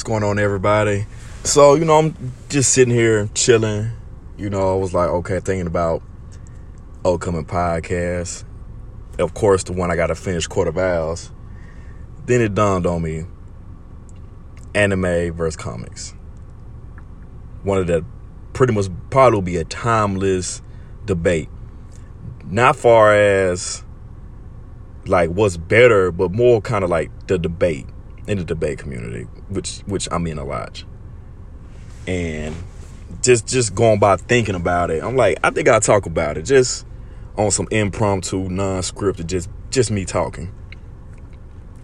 What's 0.00 0.08
going 0.08 0.22
on, 0.22 0.38
everybody? 0.38 1.04
So, 1.44 1.74
you 1.74 1.84
know, 1.84 1.98
I'm 1.98 2.32
just 2.48 2.72
sitting 2.72 2.94
here 2.94 3.28
chilling. 3.34 3.90
You 4.38 4.48
know, 4.48 4.72
I 4.72 4.76
was 4.76 4.94
like, 4.94 5.10
okay, 5.10 5.40
thinking 5.40 5.66
about 5.66 6.02
upcoming 7.04 7.44
podcasts. 7.44 8.44
Of 9.18 9.34
course, 9.34 9.62
the 9.62 9.74
one 9.74 9.90
I 9.90 9.96
got 9.96 10.06
to 10.06 10.14
finish, 10.14 10.46
Court 10.46 10.68
of 10.68 10.78
Owls. 10.78 11.30
Then 12.24 12.40
it 12.40 12.54
dawned 12.54 12.86
on 12.86 13.02
me 13.02 13.26
anime 14.74 15.34
versus 15.34 15.54
comics. 15.54 16.14
One 17.62 17.76
of 17.76 17.86
the 17.86 18.02
pretty 18.54 18.72
much 18.72 18.86
probably 19.10 19.36
will 19.36 19.42
be 19.42 19.56
a 19.58 19.64
timeless 19.64 20.62
debate. 21.04 21.50
Not 22.46 22.74
far 22.74 23.14
as 23.14 23.84
like 25.04 25.28
what's 25.28 25.58
better, 25.58 26.10
but 26.10 26.32
more 26.32 26.62
kind 26.62 26.84
of 26.84 26.88
like 26.88 27.10
the 27.26 27.38
debate 27.38 27.84
in 28.30 28.38
the 28.38 28.44
debate 28.44 28.78
community, 28.78 29.24
which 29.48 29.80
which 29.86 30.08
I'm 30.12 30.24
in 30.28 30.38
a 30.38 30.44
lot. 30.44 30.84
And 32.06 32.54
just 33.22 33.48
just 33.48 33.74
going 33.74 33.98
by 33.98 34.16
thinking 34.16 34.54
about 34.54 34.92
it, 34.92 35.02
I'm 35.02 35.16
like, 35.16 35.38
I 35.42 35.50
think 35.50 35.68
I'll 35.68 35.80
talk 35.80 36.06
about 36.06 36.38
it 36.38 36.42
just 36.42 36.86
on 37.36 37.50
some 37.50 37.66
impromptu, 37.72 38.48
non-scripted, 38.48 39.26
just 39.26 39.50
just 39.70 39.90
me 39.90 40.04
talking. 40.04 40.54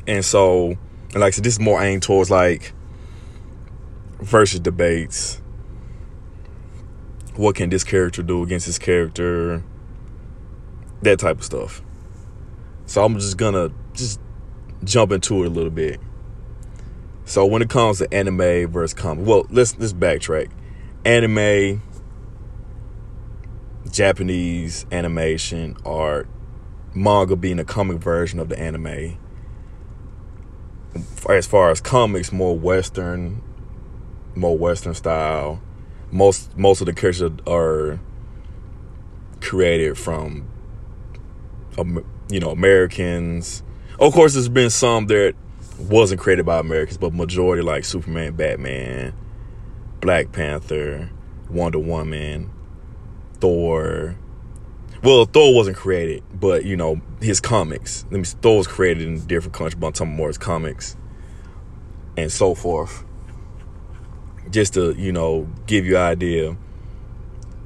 And 0.07 0.25
so, 0.25 0.77
and 1.13 1.17
like 1.17 1.29
I 1.29 1.31
said, 1.31 1.45
this 1.45 1.55
is 1.55 1.61
more 1.61 1.83
aimed 1.83 2.05
towards 2.05 2.31
like 2.31 2.73
versus 4.21 4.61
debates. 4.61 5.43
What 7.35 7.57
can 7.57 7.71
this 7.71 7.83
character 7.83 8.23
do 8.23 8.45
against 8.45 8.67
this 8.67 8.79
character? 8.79 9.65
That 11.03 11.19
type 11.19 11.39
of 11.39 11.45
stuff. 11.45 11.83
So 12.87 13.05
I'm 13.05 13.15
just 13.19 13.37
gonna 13.37 13.73
just 13.95 14.21
jump 14.85 15.11
into 15.11 15.43
it 15.43 15.49
a 15.49 15.51
little 15.51 15.71
bit. 15.71 16.01
So 17.27 17.45
when 17.45 17.61
it 17.61 17.69
comes 17.69 17.99
to 17.99 18.15
anime 18.15 18.71
versus 18.71 18.95
comic, 18.95 19.27
well, 19.27 19.47
let's 19.51 19.77
let's 19.79 19.93
backtrack. 19.93 20.49
Anime, 21.05 21.83
Japanese 23.91 24.87
animation, 24.93 25.77
art, 25.85 26.29
manga 26.95 27.35
being 27.35 27.59
a 27.59 27.65
comic 27.65 27.99
version 27.99 28.39
of 28.39 28.49
the 28.49 28.57
anime. 28.59 29.19
As 31.29 31.49
far 31.49 31.71
as 31.71 31.81
comics, 31.81 32.31
more 32.31 32.57
Western, 32.57 33.43
more 34.37 34.57
Western 34.57 34.95
style. 34.95 35.61
Most 36.13 36.57
most 36.57 36.81
of 36.81 36.87
the 36.87 36.93
characters 36.93 37.33
are 37.45 37.99
created 39.41 39.99
from, 39.99 40.49
you 42.31 42.39
know, 42.39 42.51
Americans. 42.51 43.65
Of 43.99 44.13
course, 44.13 44.35
there's 44.35 44.49
been 44.49 44.71
some 44.71 45.07
that 45.07 45.35
wasn't 45.79 46.21
created 46.21 46.47
by 46.47 46.59
Americans, 46.59 46.99
but 46.99 47.13
majority 47.13 47.63
like 47.63 47.85
Superman, 47.85 48.35
Batman, 48.35 49.13
Black 50.01 50.33
Panther, 50.33 51.11
Wonder 51.51 51.79
Woman, 51.79 52.51
Thor. 53.35 54.17
Well, 55.03 55.25
Thor 55.27 55.55
wasn't 55.55 55.77
created, 55.77 56.23
but 56.33 56.65
you 56.65 56.77
know 56.77 57.01
his 57.21 57.41
comics. 57.41 58.05
Let 58.11 58.19
me. 58.19 58.25
Thor 58.25 58.59
was 58.59 58.67
created 58.67 59.07
in 59.07 59.27
different 59.27 59.55
countries, 59.55 59.79
but 59.79 59.89
I'm 59.89 59.93
talking 59.93 60.17
more 60.17 60.29
his 60.29 60.39
comics 60.39 60.97
and 62.17 62.33
so 62.33 62.55
forth. 62.55 63.05
Just 64.51 64.75
to 64.75 64.93
you 64.93 65.13
know 65.13 65.49
give 65.67 65.85
you 65.85 65.97
an 65.97 66.03
idea. 66.03 66.57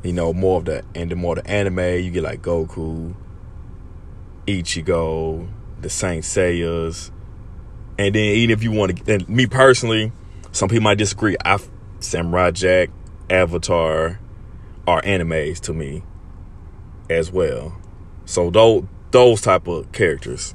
You 0.03 0.13
know 0.15 0.33
more 0.33 0.59
of 0.59 0.65
the 0.65 0.83
and 0.95 1.11
the 1.11 1.17
more 1.17 1.35
the 1.37 1.47
anime 1.47 1.79
you 1.79 2.11
get 2.11 2.23
like 2.23 2.43
Goku, 2.43 3.15
Ichigo, 4.47 5.47
the 5.81 5.91
Saint 5.91 6.25
Seiyas, 6.25 7.11
and 8.01 8.15
then 8.15 8.35
even 8.35 8.51
if 8.51 8.63
you 8.63 8.73
want 8.73 9.05
to, 9.05 9.15
and 9.15 9.29
me 9.29 9.47
personally, 9.47 10.11
some 10.53 10.71
people 10.71 10.85
might 10.85 10.97
disagree. 10.97 11.37
I 11.45 11.59
Samurai 11.99 12.51
Jack, 12.51 12.89
Avatar 13.29 14.19
are 14.87 15.03
animes 15.03 15.61
to 15.61 15.75
me 15.75 16.03
as 17.11 17.31
well. 17.31 17.77
So 18.25 18.49
those 18.49 18.85
those 19.11 19.43
type 19.43 19.69
of 19.69 19.93
characters. 19.93 20.55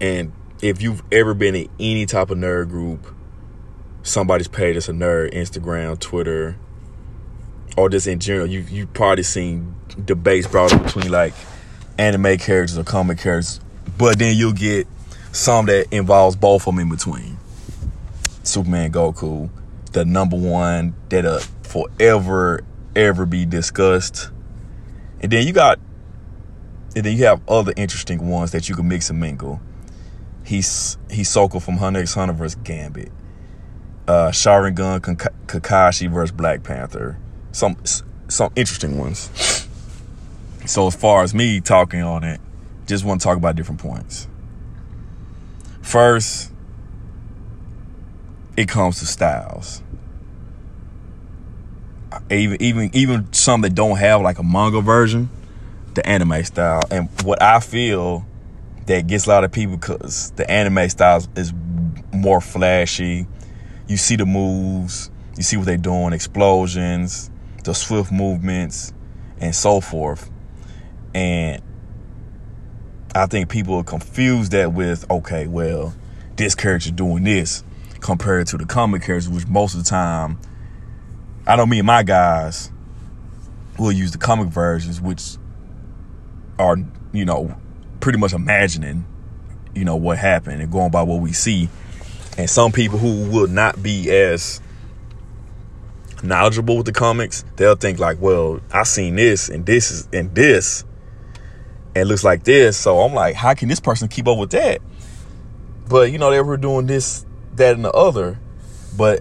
And 0.00 0.32
if 0.60 0.82
you've 0.82 1.00
ever 1.12 1.32
been 1.32 1.54
in 1.54 1.68
any 1.78 2.06
type 2.06 2.30
of 2.30 2.38
nerd 2.38 2.70
group, 2.70 3.14
somebody's 4.02 4.48
page 4.48 4.74
that's 4.74 4.88
a 4.88 4.92
nerd, 4.92 5.32
Instagram, 5.32 5.96
Twitter, 6.00 6.56
or 7.76 7.88
just 7.88 8.08
in 8.08 8.18
general, 8.18 8.48
you 8.48 8.62
you 8.62 8.88
probably 8.88 9.22
seen 9.22 9.76
debates 10.04 10.48
brought 10.48 10.72
up 10.72 10.82
between 10.82 11.12
like 11.12 11.34
anime 11.98 12.36
characters 12.38 12.76
or 12.76 12.82
comic 12.82 13.18
characters. 13.18 13.60
But 13.96 14.18
then 14.18 14.36
you'll 14.36 14.54
get 14.54 14.88
some 15.34 15.66
that 15.66 15.92
involves 15.92 16.36
both 16.36 16.66
of 16.66 16.74
them 16.74 16.78
in 16.78 16.88
between. 16.88 17.36
Superman, 18.44 18.92
Goku, 18.92 19.50
the 19.92 20.04
number 20.04 20.36
one 20.36 20.94
that'll 21.08 21.40
forever, 21.62 22.62
ever 22.94 23.26
be 23.26 23.44
discussed. 23.44 24.30
And 25.20 25.32
then 25.32 25.46
you 25.46 25.52
got, 25.52 25.80
and 26.94 27.04
then 27.04 27.16
you 27.16 27.24
have 27.24 27.40
other 27.48 27.72
interesting 27.76 28.28
ones 28.28 28.52
that 28.52 28.68
you 28.68 28.76
can 28.76 28.86
mix 28.86 29.10
and 29.10 29.18
mingle. 29.18 29.60
He's 30.44 30.98
Hisoka 31.08 31.60
from 31.60 31.78
Hunter 31.78 32.00
x 32.00 32.14
Hunter 32.14 32.34
versus 32.34 32.58
Gambit. 32.62 33.10
Uh, 34.06 34.30
Sharingan 34.30 35.00
Kakashi 35.00 36.08
versus 36.10 36.30
Black 36.30 36.62
Panther. 36.62 37.18
Some 37.50 37.76
some 38.28 38.52
interesting 38.54 38.98
ones. 38.98 39.30
So 40.66 40.86
as 40.86 40.94
far 40.94 41.22
as 41.22 41.34
me 41.34 41.60
talking 41.60 42.02
on 42.02 42.22
it, 42.22 42.40
just 42.86 43.04
want 43.04 43.20
to 43.20 43.24
talk 43.24 43.36
about 43.36 43.56
different 43.56 43.80
points. 43.80 44.28
First, 45.94 46.50
it 48.56 48.66
comes 48.66 48.98
to 48.98 49.06
styles. 49.06 49.80
Even 52.28 52.60
even 52.60 52.90
even 52.92 53.32
some 53.32 53.60
that 53.60 53.76
don't 53.76 53.98
have 53.98 54.20
like 54.20 54.40
a 54.40 54.42
manga 54.42 54.80
version, 54.80 55.30
the 55.94 56.04
anime 56.04 56.42
style, 56.42 56.82
and 56.90 57.08
what 57.22 57.40
I 57.40 57.60
feel 57.60 58.26
that 58.86 59.06
gets 59.06 59.26
a 59.26 59.28
lot 59.28 59.44
of 59.44 59.52
people 59.52 59.76
because 59.76 60.32
the 60.32 60.50
anime 60.50 60.88
style 60.88 61.24
is 61.36 61.52
more 62.12 62.40
flashy. 62.40 63.28
You 63.86 63.96
see 63.96 64.16
the 64.16 64.26
moves, 64.26 65.12
you 65.36 65.44
see 65.44 65.56
what 65.56 65.66
they're 65.66 65.76
doing, 65.76 66.12
explosions, 66.12 67.30
the 67.62 67.72
swift 67.72 68.10
movements, 68.10 68.92
and 69.38 69.54
so 69.54 69.80
forth. 69.80 70.28
And 71.14 71.62
I 73.14 73.26
think 73.26 73.48
people 73.48 73.82
confuse 73.84 74.48
that 74.48 74.72
with, 74.72 75.08
okay, 75.08 75.46
well, 75.46 75.94
this 76.36 76.56
character 76.56 76.90
doing 76.90 77.22
this 77.22 77.62
compared 78.00 78.48
to 78.48 78.58
the 78.58 78.66
comic 78.66 79.02
characters, 79.02 79.28
which 79.28 79.46
most 79.46 79.74
of 79.74 79.84
the 79.84 79.88
time, 79.88 80.38
I 81.46 81.54
don't 81.54 81.68
mean 81.68 81.86
my 81.86 82.02
guys 82.02 82.72
will 83.78 83.92
use 83.92 84.10
the 84.10 84.18
comic 84.18 84.48
versions, 84.48 85.00
which 85.00 85.36
are, 86.58 86.76
you 87.12 87.24
know, 87.24 87.56
pretty 88.00 88.18
much 88.18 88.32
imagining, 88.32 89.04
you 89.74 89.84
know, 89.84 89.94
what 89.94 90.18
happened 90.18 90.60
and 90.60 90.72
going 90.72 90.90
by 90.90 91.02
what 91.02 91.20
we 91.20 91.32
see. 91.32 91.68
And 92.36 92.50
some 92.50 92.72
people 92.72 92.98
who 92.98 93.30
will 93.30 93.46
not 93.46 93.80
be 93.80 94.10
as 94.10 94.60
knowledgeable 96.24 96.78
with 96.78 96.86
the 96.86 96.92
comics, 96.92 97.44
they'll 97.56 97.76
think 97.76 98.00
like, 98.00 98.20
well, 98.20 98.60
I 98.72 98.82
seen 98.82 99.14
this 99.14 99.48
and 99.48 99.64
this 99.64 99.92
is 99.92 100.08
and 100.12 100.34
this 100.34 100.84
and 101.94 102.08
looks 102.08 102.24
like 102.24 102.44
this. 102.44 102.76
So 102.76 103.00
I'm 103.00 103.14
like, 103.14 103.34
how 103.34 103.54
can 103.54 103.68
this 103.68 103.80
person 103.80 104.08
keep 104.08 104.26
up 104.26 104.38
with 104.38 104.50
that? 104.50 104.80
But 105.88 106.12
you 106.12 106.18
know, 106.18 106.30
they 106.30 106.40
were 106.40 106.56
doing 106.56 106.86
this, 106.86 107.24
that, 107.56 107.74
and 107.74 107.84
the 107.84 107.92
other. 107.92 108.38
But 108.96 109.20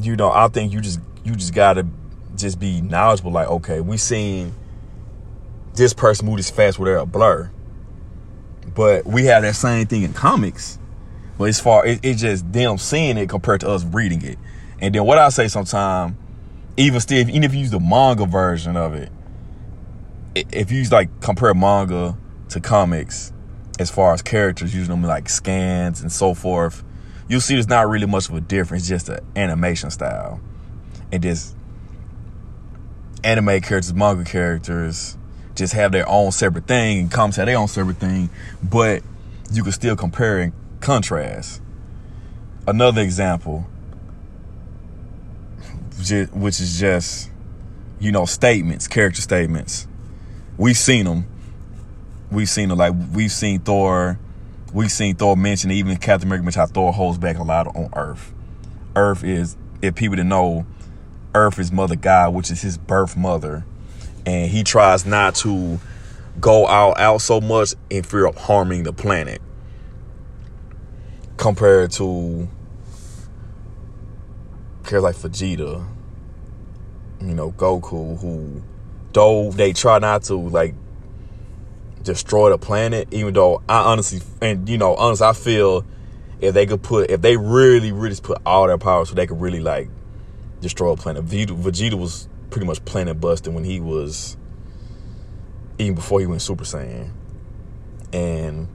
you 0.00 0.16
know, 0.16 0.30
I 0.30 0.48
think 0.48 0.72
you 0.72 0.80
just 0.80 1.00
you 1.24 1.34
just 1.34 1.54
gotta 1.54 1.86
just 2.36 2.58
be 2.60 2.80
knowledgeable. 2.80 3.32
Like, 3.32 3.48
okay, 3.48 3.80
we 3.80 3.96
seen 3.96 4.54
this 5.74 5.92
person 5.92 6.26
move 6.26 6.36
this 6.36 6.50
fast 6.50 6.78
where 6.78 6.92
they're 6.92 6.98
a 6.98 7.06
blur. 7.06 7.50
But 8.74 9.06
we 9.06 9.24
have 9.26 9.42
that 9.42 9.54
same 9.54 9.86
thing 9.86 10.02
in 10.02 10.12
comics. 10.12 10.78
But 11.38 11.44
as 11.44 11.60
far 11.60 11.86
it, 11.86 12.00
it's 12.02 12.20
just 12.20 12.50
them 12.52 12.78
seeing 12.78 13.16
it 13.18 13.28
compared 13.28 13.60
to 13.60 13.68
us 13.68 13.84
reading 13.84 14.22
it. 14.22 14.38
And 14.80 14.94
then 14.94 15.04
what 15.04 15.18
I 15.18 15.28
say 15.30 15.48
sometimes, 15.48 16.14
even 16.76 17.00
still, 17.00 17.18
even 17.18 17.44
if 17.44 17.54
you 17.54 17.60
use 17.60 17.70
the 17.70 17.80
manga 17.80 18.26
version 18.26 18.76
of 18.76 18.94
it, 18.94 19.10
if 20.52 20.70
you 20.70 20.84
like 20.84 21.20
compare 21.20 21.54
manga 21.54 22.16
to 22.50 22.60
comics 22.60 23.32
as 23.78 23.90
far 23.90 24.12
as 24.12 24.22
characters 24.22 24.74
using 24.74 24.90
them 24.90 25.02
like 25.02 25.28
scans 25.28 26.00
and 26.00 26.12
so 26.12 26.34
forth 26.34 26.84
you'll 27.28 27.40
see 27.40 27.54
there's 27.54 27.68
not 27.68 27.88
really 27.88 28.06
much 28.06 28.28
of 28.28 28.34
a 28.34 28.40
difference. 28.40 28.88
Just 28.88 29.06
the 29.06 29.22
animation 29.34 29.90
style. 29.90 30.40
And 31.12 31.22
just 31.22 31.56
anime 33.24 33.60
characters 33.60 33.94
manga 33.94 34.24
characters 34.24 35.16
just 35.54 35.72
have 35.72 35.90
their 35.90 36.08
own 36.08 36.30
separate 36.30 36.66
thing 36.66 36.98
and 36.98 37.10
comics 37.10 37.36
have 37.36 37.46
their 37.46 37.58
own 37.58 37.66
separate 37.66 37.96
thing 37.96 38.28
but 38.62 39.02
you 39.50 39.62
can 39.62 39.72
still 39.72 39.96
compare 39.96 40.38
and 40.38 40.52
contrast. 40.80 41.62
Another 42.68 43.00
example 43.00 43.66
which 46.34 46.60
is 46.60 46.78
just 46.78 47.30
you 47.98 48.12
know 48.12 48.26
statements 48.26 48.86
character 48.86 49.22
statements 49.22 49.88
we've 50.56 50.76
seen 50.76 51.04
them. 51.04 51.26
We've 52.30 52.48
seen 52.48 52.68
them. 52.68 52.78
Like 52.78 52.94
we've 53.12 53.32
seen 53.32 53.60
Thor 53.60 54.18
we've 54.72 54.92
seen 54.92 55.16
Thor 55.16 55.36
mention, 55.36 55.70
even 55.70 55.96
Captain 55.96 56.28
America 56.28 56.44
mentioned 56.44 56.60
how 56.60 56.66
Thor 56.66 56.92
holds 56.92 57.18
back 57.18 57.38
a 57.38 57.42
lot 57.42 57.66
on 57.68 57.88
Earth. 57.94 58.32
Earth 58.94 59.24
is, 59.24 59.56
if 59.80 59.94
people 59.94 60.16
didn't 60.16 60.28
know, 60.28 60.66
Earth 61.34 61.58
is 61.58 61.72
Mother 61.72 61.96
God, 61.96 62.34
which 62.34 62.50
is 62.50 62.62
his 62.62 62.76
birth 62.78 63.16
mother. 63.16 63.64
And 64.24 64.50
he 64.50 64.64
tries 64.64 65.06
not 65.06 65.34
to 65.36 65.80
go 66.40 66.66
out 66.66 66.98
out 66.98 67.18
so 67.22 67.40
much 67.40 67.74
in 67.88 68.02
fear 68.02 68.26
of 68.26 68.36
harming 68.36 68.82
the 68.82 68.92
planet. 68.92 69.40
Compared 71.36 71.92
to 71.92 72.48
characters 74.84 75.02
like 75.02 75.16
Vegeta, 75.16 75.86
you 77.20 77.34
know, 77.34 77.52
Goku, 77.52 78.18
who 78.20 78.62
though 79.16 79.50
they 79.50 79.72
try 79.72 79.98
not 79.98 80.24
to 80.24 80.34
like 80.34 80.74
destroy 82.02 82.50
the 82.50 82.58
planet, 82.58 83.08
even 83.12 83.32
though 83.32 83.62
I 83.66 83.78
honestly 83.78 84.20
and 84.42 84.68
you 84.68 84.76
know, 84.76 84.94
honestly 84.94 85.26
I 85.26 85.32
feel 85.32 85.86
if 86.38 86.52
they 86.52 86.66
could 86.66 86.82
put 86.82 87.10
if 87.10 87.22
they 87.22 87.38
really, 87.38 87.92
really 87.92 88.16
put 88.22 88.42
all 88.44 88.66
their 88.66 88.76
power 88.76 89.06
so 89.06 89.14
they 89.14 89.26
could 89.26 89.40
really 89.40 89.60
like 89.60 89.88
destroy 90.60 90.92
a 90.92 90.96
planet. 90.98 91.24
Vegeta, 91.24 91.58
Vegeta 91.58 91.94
was 91.94 92.28
pretty 92.50 92.66
much 92.66 92.84
planet 92.84 93.18
busting 93.18 93.54
when 93.54 93.64
he 93.64 93.80
was 93.80 94.36
even 95.78 95.94
before 95.94 96.20
he 96.20 96.26
went 96.26 96.42
Super 96.42 96.64
Saiyan. 96.64 97.10
And 98.12 98.68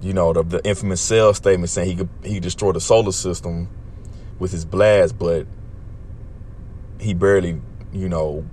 you 0.00 0.14
know, 0.14 0.32
the, 0.32 0.44
the 0.44 0.66
infamous 0.66 1.02
Cell 1.02 1.34
statement 1.34 1.68
saying 1.68 1.90
he 1.90 1.96
could 1.96 2.08
he 2.24 2.40
destroyed 2.40 2.76
the 2.76 2.80
solar 2.80 3.12
system 3.12 3.68
with 4.38 4.50
his 4.50 4.64
blast, 4.64 5.18
but 5.18 5.46
he 6.98 7.12
barely, 7.12 7.60
you 7.92 8.08
know, 8.08 8.46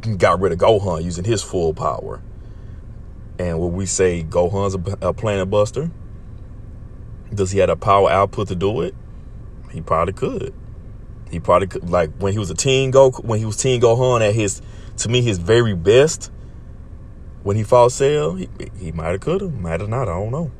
got 0.00 0.40
rid 0.40 0.52
of 0.52 0.58
Gohan 0.58 1.04
using 1.04 1.24
his 1.24 1.42
full 1.42 1.74
power. 1.74 2.20
And 3.38 3.58
when 3.58 3.72
we 3.72 3.86
say 3.86 4.22
Gohan's 4.22 4.74
a, 4.74 5.08
a 5.08 5.12
planet 5.12 5.50
buster, 5.50 5.90
does 7.32 7.50
he 7.50 7.58
have 7.60 7.70
a 7.70 7.76
power 7.76 8.10
output 8.10 8.48
to 8.48 8.54
do 8.54 8.82
it? 8.82 8.94
He 9.70 9.80
probably 9.80 10.12
could. 10.12 10.54
He 11.30 11.40
probably 11.40 11.68
could. 11.68 11.88
Like 11.88 12.10
when 12.18 12.32
he 12.32 12.38
was 12.38 12.50
a 12.50 12.54
teen 12.54 12.92
Goku, 12.92 13.24
when 13.24 13.38
he 13.38 13.46
was 13.46 13.56
teen 13.56 13.80
Gohan 13.80 14.26
at 14.26 14.34
his, 14.34 14.60
to 14.98 15.08
me, 15.08 15.22
his 15.22 15.38
very 15.38 15.74
best. 15.74 16.30
When 17.42 17.56
he 17.56 17.64
fought 17.64 17.90
Cell, 17.90 18.34
he, 18.34 18.48
he 18.78 18.92
might 18.92 19.10
have 19.10 19.20
could 19.20 19.40
have, 19.40 19.54
might 19.54 19.80
have 19.80 19.88
not. 19.88 20.02
I 20.02 20.12
don't 20.12 20.30
know. 20.30 20.52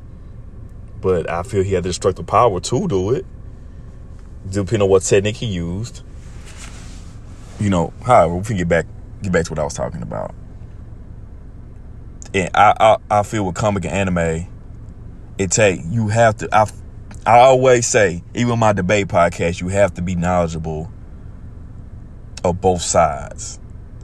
But 0.99 1.29
I 1.29 1.43
feel 1.43 1.63
he 1.63 1.73
had 1.73 1.83
the 1.83 1.89
destructive 1.89 2.25
power 2.27 2.59
to 2.59 2.87
do 2.87 3.11
it, 3.11 3.25
depending 4.49 4.81
on 4.81 4.89
what 4.89 5.03
technique 5.03 5.37
he 5.37 5.45
used. 5.45 6.01
You 7.59 7.69
know, 7.69 7.93
however, 8.05 8.35
we 8.35 8.43
can 8.43 8.57
get 8.57 8.67
back 8.67 8.85
get 9.23 9.31
back 9.31 9.45
to 9.45 9.51
what 9.51 9.59
I 9.59 9.63
was 9.63 9.73
talking 9.73 10.01
about. 10.01 10.35
And 12.33 12.49
I 12.53 12.73
I, 12.79 13.19
I 13.19 13.23
feel 13.23 13.45
with 13.45 13.55
comic 13.55 13.85
and 13.85 13.93
anime, 13.93 14.47
it 15.37 15.51
take 15.51 15.81
you 15.85 16.09
have 16.09 16.37
to. 16.37 16.49
I 16.51 16.65
I 17.25 17.39
always 17.39 17.87
say, 17.87 18.23
even 18.35 18.59
my 18.59 18.73
debate 18.73 19.07
podcast, 19.07 19.61
you 19.61 19.69
have 19.69 19.93
to 19.95 20.01
be 20.01 20.15
knowledgeable 20.15 20.91
of 22.43 22.59
both 22.59 22.81
sides. 22.81 23.59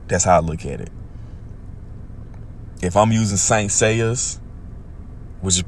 That's 0.07 0.23
how 0.23 0.37
I 0.37 0.39
look 0.39 0.65
at 0.65 0.79
it. 0.81 0.89
If 2.81 2.95
I'm 2.95 3.11
using 3.11 3.37
Saint 3.37 3.71
Seiya's, 3.71 4.39
which 5.41 5.63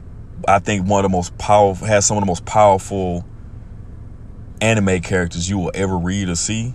I 0.47 0.59
think 0.59 0.87
one 0.87 1.03
of 1.03 1.11
the 1.11 1.15
most 1.15 1.37
powerful, 1.37 1.85
has 1.85 2.05
some 2.05 2.17
of 2.17 2.21
the 2.21 2.27
most 2.27 2.45
powerful 2.45 3.25
anime 4.61 5.01
characters 5.01 5.49
you 5.49 5.57
will 5.57 5.71
ever 5.73 5.97
read 5.97 6.29
or 6.29 6.35
see, 6.35 6.73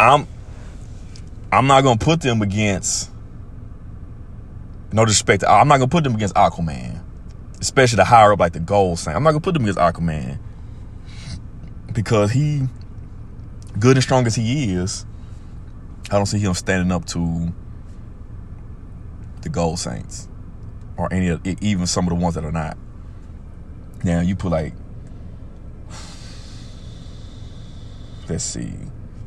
I'm 0.00 0.26
I'm 1.56 1.66
not 1.66 1.82
gonna 1.82 1.98
put 1.98 2.20
them 2.20 2.42
against. 2.42 3.10
No 4.92 5.04
disrespect, 5.04 5.44
I'm 5.44 5.68
not 5.68 5.78
gonna 5.78 5.88
put 5.88 6.04
them 6.04 6.14
against 6.14 6.34
Aquaman 6.34 7.02
especially 7.60 7.96
the 7.96 8.04
higher 8.04 8.32
up 8.32 8.40
like 8.40 8.52
the 8.52 8.60
gold 8.60 8.98
sign. 8.98 9.16
I'm 9.16 9.22
not 9.22 9.30
gonna 9.30 9.40
put 9.40 9.54
them 9.54 9.62
against 9.62 9.78
Aquaman 9.78 10.38
because 11.92 12.30
he, 12.32 12.62
good 13.78 13.96
and 13.96 14.02
strong 14.02 14.26
as 14.26 14.34
he 14.34 14.72
is, 14.72 15.06
I 16.10 16.16
don't 16.16 16.26
see 16.26 16.38
him 16.38 16.54
standing 16.54 16.92
up 16.92 17.04
to 17.06 17.52
the 19.42 19.48
gold 19.48 19.78
saints 19.78 20.28
or 20.96 21.12
any 21.12 21.28
of 21.28 21.40
even 21.44 21.86
some 21.86 22.06
of 22.06 22.10
the 22.10 22.14
ones 22.16 22.34
that 22.34 22.44
are 22.44 22.52
not. 22.52 22.76
Now 24.04 24.20
you 24.20 24.36
put 24.36 24.52
like, 24.52 24.74
let's 28.28 28.44
see, 28.44 28.72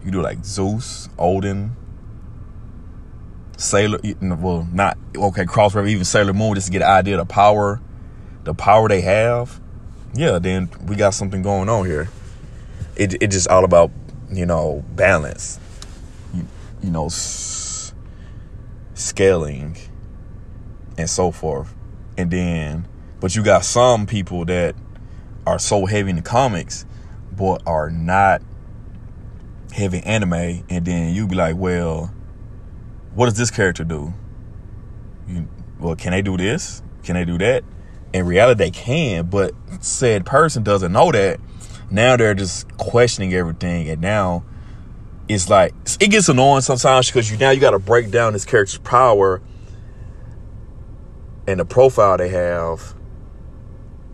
you 0.05 0.11
do 0.11 0.21
like 0.21 0.45
Zeus, 0.45 1.09
Odin, 1.17 1.75
Sailor, 3.59 4.00
well, 4.21 4.67
not 4.71 4.97
okay, 5.15 5.45
Cross 5.45 5.75
River, 5.75 5.88
even 5.88 6.06
Sailor 6.06 6.33
Moon, 6.33 6.56
just 6.56 6.67
to 6.67 6.71
get 6.71 6.81
an 6.81 6.89
idea 6.89 7.19
of 7.19 7.27
the 7.27 7.33
power 7.33 7.81
the 8.44 8.53
power 8.53 8.88
they 8.88 9.01
have, 9.01 9.59
yeah, 10.13 10.39
then 10.39 10.69
we 10.88 10.95
got 10.95 11.13
something 11.13 11.41
going 11.41 11.69
on 11.69 11.85
here. 11.85 12.09
It 12.95 13.21
it 13.21 13.27
just 13.27 13.47
all 13.47 13.63
about 13.63 13.91
you 14.31 14.45
know 14.45 14.83
balance, 14.95 15.59
you, 16.33 16.47
you 16.81 16.89
know 16.89 17.06
s- 17.06 17.94
scaling, 18.94 19.77
and 20.97 21.09
so 21.09 21.31
forth, 21.31 21.75
and 22.17 22.31
then 22.31 22.88
but 23.19 23.35
you 23.35 23.44
got 23.44 23.65
some 23.65 24.05
people 24.05 24.45
that 24.45 24.75
are 25.45 25.59
so 25.59 25.85
heavy 25.85 26.09
in 26.09 26.15
the 26.15 26.21
comics, 26.21 26.85
but 27.35 27.62
are 27.65 27.89
not 27.89 28.41
heavy 29.73 30.00
anime, 30.00 30.63
and 30.69 30.85
then 30.85 31.13
you 31.13 31.27
be 31.27 31.35
like, 31.35 31.55
well, 31.55 32.12
what 33.19 33.25
does 33.25 33.38
this 33.38 33.51
character 33.51 33.83
do? 33.83 34.13
You, 35.27 35.48
well, 35.80 35.95
can 35.95 36.12
they 36.12 36.21
do 36.21 36.38
this? 36.38 36.81
Can 37.04 37.16
they 37.16 37.25
do 37.25 37.38
that? 37.38 37.63
in 38.13 38.25
reality 38.25 38.57
they 38.57 38.71
can, 38.71 39.27
but 39.27 39.54
said 39.81 40.25
person 40.25 40.63
doesn't 40.63 40.92
know 40.92 41.12
that. 41.12 41.39
Now 41.92 42.18
they're 42.18 42.33
just 42.33 42.77
questioning 42.77 43.33
everything, 43.33 43.89
and 43.89 44.01
now 44.01 44.44
it's 45.27 45.50
like 45.50 45.74
it 46.00 46.10
gets 46.10 46.30
annoying 46.30 46.62
sometimes 46.62 47.07
because 47.07 47.31
you 47.31 47.38
now 47.38 47.51
you 47.51 47.60
got 47.60 47.71
to 47.71 47.80
break 47.80 48.12
down 48.12 48.33
this 48.33 48.45
character's 48.45 48.80
power 48.80 49.42
and 51.48 51.60
the 51.60 51.65
profile 51.65 52.18
they 52.18 52.30
have 52.30 52.94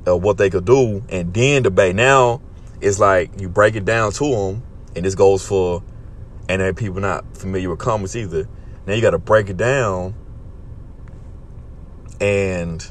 of 0.06 0.24
what 0.24 0.38
they 0.38 0.50
could 0.50 0.66
do, 0.66 1.04
and 1.10 1.34
then 1.34 1.63
debate. 1.63 1.96
Now 1.96 2.42
it's 2.81 3.00
like 3.00 3.40
you 3.40 3.50
break 3.50 3.75
it 3.75 3.86
down 3.86 4.12
to 4.13 4.30
them, 4.30 4.63
and 4.96 5.06
this 5.06 5.16
goes 5.16 5.46
for 5.46 5.84
and 6.48 6.62
then 6.62 6.75
people 6.75 7.01
not 7.01 7.25
familiar 7.36 7.69
with 7.69 7.80
comics 7.80 8.16
either. 8.16 8.48
Now 8.86 8.94
you 8.94 9.02
got 9.02 9.12
to 9.12 9.20
break 9.20 9.50
it 9.50 9.58
down 9.58 10.16
and 12.20 12.86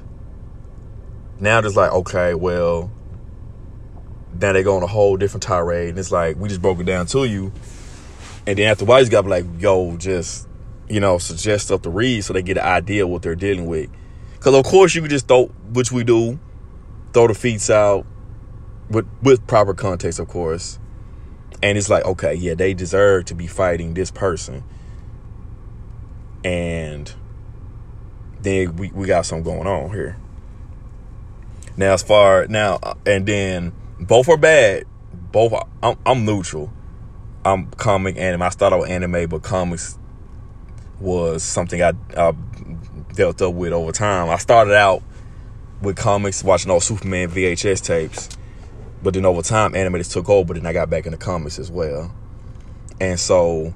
now 1.41 1.58
it's 1.58 1.76
like, 1.76 1.93
okay, 1.93 2.35
well, 2.35 2.91
now 4.41 4.52
they 4.52 4.62
go 4.62 4.76
on 4.76 4.82
a 4.82 4.87
whole 4.87 5.17
different 5.17 5.43
tirade, 5.43 5.91
and 5.91 5.98
it's 5.98 6.13
like 6.13 6.36
we 6.36 6.48
just 6.48 6.63
broke 6.63 6.79
it 6.81 6.84
down 6.84 7.06
to 7.06 7.24
you, 7.24 7.53
and 8.46 8.58
then 8.58 8.70
after 8.70 8.84
a 8.84 8.86
while, 8.86 9.03
you 9.03 9.10
got 9.10 9.22
to 9.22 9.24
be 9.24 9.31
like, 9.31 9.46
yo, 9.58 9.96
just 9.96 10.48
you 10.89 11.01
know, 11.01 11.19
suggest 11.19 11.67
stuff 11.67 11.82
to 11.82 11.91
read 11.91 12.22
so 12.22 12.32
they 12.34 12.43
get 12.43 12.58
an 12.58 12.65
idea 12.65 13.05
of 13.05 13.10
what 13.10 13.22
they're 13.22 13.34
dealing 13.34 13.67
with. 13.67 13.89
Because 14.34 14.55
of 14.55 14.65
course, 14.65 14.94
you 14.94 15.01
could 15.01 15.10
just 15.10 15.27
throw, 15.27 15.46
which 15.72 15.91
we 15.91 16.05
do, 16.05 16.39
throw 17.15 17.27
the 17.27 17.34
feats 17.34 17.70
out 17.70 18.06
with 18.91 19.06
with 19.22 19.46
proper 19.46 19.74
context, 19.74 20.19
of 20.19 20.29
course, 20.29 20.79
and 21.63 21.79
it's 21.79 21.89
like, 21.89 22.05
okay, 22.05 22.34
yeah, 22.34 22.55
they 22.55 22.74
deserve 22.74 23.24
to 23.27 23.34
be 23.34 23.46
fighting 23.46 23.94
this 23.94 24.10
person, 24.10 24.63
and 26.44 27.13
then 28.43 28.77
we 28.77 28.91
we 28.93 29.06
got 29.06 29.27
something 29.27 29.44
going 29.44 29.67
on 29.67 29.91
here. 29.91 30.17
Now, 31.77 31.94
as 31.94 32.03
far 32.03 32.46
now, 32.46 32.79
uh, 32.82 32.94
and 33.06 33.27
then 33.27 33.72
both 33.98 34.29
are 34.29 34.36
bad. 34.36 34.84
Both, 35.32 35.53
I'm, 35.82 35.96
I'm 36.06 36.24
neutral. 36.24 36.72
I'm 37.44 37.67
comic 37.72 38.17
anime. 38.17 38.43
I 38.43 38.51
started 38.51 38.79
with 38.79 38.91
anime, 38.91 39.29
but 39.29 39.43
comics 39.43 39.98
was 41.01 41.43
something 41.43 41.82
I, 41.82 41.93
dealt 43.15 43.43
up 43.43 43.55
with 43.55 43.72
over 43.72 43.93
time. 43.93 44.29
I 44.29 44.39
started 44.39 44.74
out 44.74 45.03
with 45.82 45.96
comics, 45.96 46.44
watching 46.44 46.70
all 46.70 46.81
Superman 46.81 47.31
VHS 47.31 47.84
tapes, 47.84 48.29
but 49.03 49.15
then 49.15 49.24
over 49.24 49.43
time, 49.43 49.74
anime 49.74 50.03
took 50.05 50.29
over. 50.29 50.46
But 50.46 50.56
then 50.56 50.67
I 50.67 50.72
got 50.72 50.89
back 50.89 51.06
into 51.06 51.19
comics 51.19 51.58
as 51.58 51.70
well, 51.70 52.15
and 53.01 53.19
so 53.19 53.74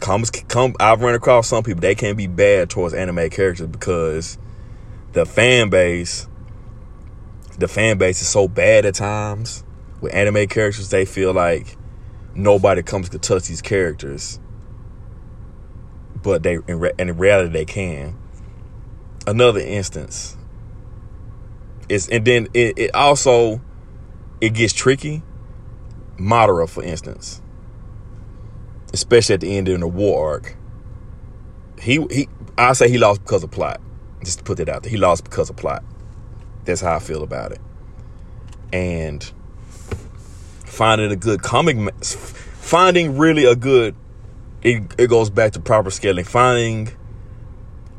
comics 0.00 0.30
come. 0.30 0.74
I've 0.80 1.00
run 1.00 1.14
across 1.14 1.48
some 1.48 1.62
people 1.62 1.80
they 1.80 1.94
can 1.94 2.16
be 2.16 2.26
bad 2.26 2.70
towards 2.70 2.94
anime 2.94 3.30
characters 3.30 3.66
because 3.66 4.38
the 5.12 5.26
fan 5.26 5.70
base, 5.70 6.28
the 7.58 7.68
fan 7.68 7.98
base 7.98 8.20
is 8.20 8.28
so 8.28 8.48
bad 8.48 8.84
at 8.86 8.94
times 8.94 9.64
with 10.00 10.14
anime 10.14 10.46
characters. 10.46 10.90
They 10.90 11.04
feel 11.04 11.32
like 11.32 11.76
nobody 12.34 12.82
comes 12.82 13.08
to 13.10 13.18
touch 13.18 13.48
these 13.48 13.62
characters, 13.62 14.38
but 16.22 16.42
they 16.42 16.58
in, 16.68 16.78
re- 16.78 16.92
in 16.98 17.16
reality 17.16 17.52
they 17.52 17.64
can. 17.64 18.16
Another 19.26 19.60
instance 19.60 20.36
is, 21.88 22.08
and 22.08 22.24
then 22.24 22.48
it, 22.54 22.78
it 22.78 22.94
also 22.94 23.60
it 24.40 24.50
gets 24.50 24.72
tricky. 24.72 25.22
Madara, 26.18 26.68
for 26.68 26.82
instance, 26.82 27.42
especially 28.92 29.34
at 29.34 29.40
the 29.40 29.56
end 29.56 29.68
of 29.68 29.80
the 29.80 29.86
war 29.86 30.32
arc, 30.32 30.56
he 31.80 32.04
he 32.10 32.28
I 32.58 32.72
say 32.72 32.88
he 32.88 32.98
lost 32.98 33.22
because 33.22 33.42
of 33.44 33.50
plot. 33.50 33.80
Just 34.24 34.38
to 34.38 34.44
put 34.44 34.58
that 34.58 34.68
out 34.68 34.82
there. 34.82 34.90
He 34.90 34.96
lost 34.96 35.24
because 35.24 35.50
of 35.50 35.56
plot. 35.56 35.84
That's 36.64 36.80
how 36.80 36.96
I 36.96 36.98
feel 36.98 37.22
about 37.22 37.52
it. 37.52 37.60
And 38.72 39.22
finding 40.64 41.12
a 41.12 41.16
good 41.16 41.42
comic, 41.42 41.76
finding 42.04 43.16
really 43.16 43.44
a 43.44 43.54
good, 43.54 43.94
it, 44.62 44.82
it 44.98 45.08
goes 45.08 45.30
back 45.30 45.52
to 45.52 45.60
proper 45.60 45.90
scaling. 45.90 46.24
Finding 46.24 46.90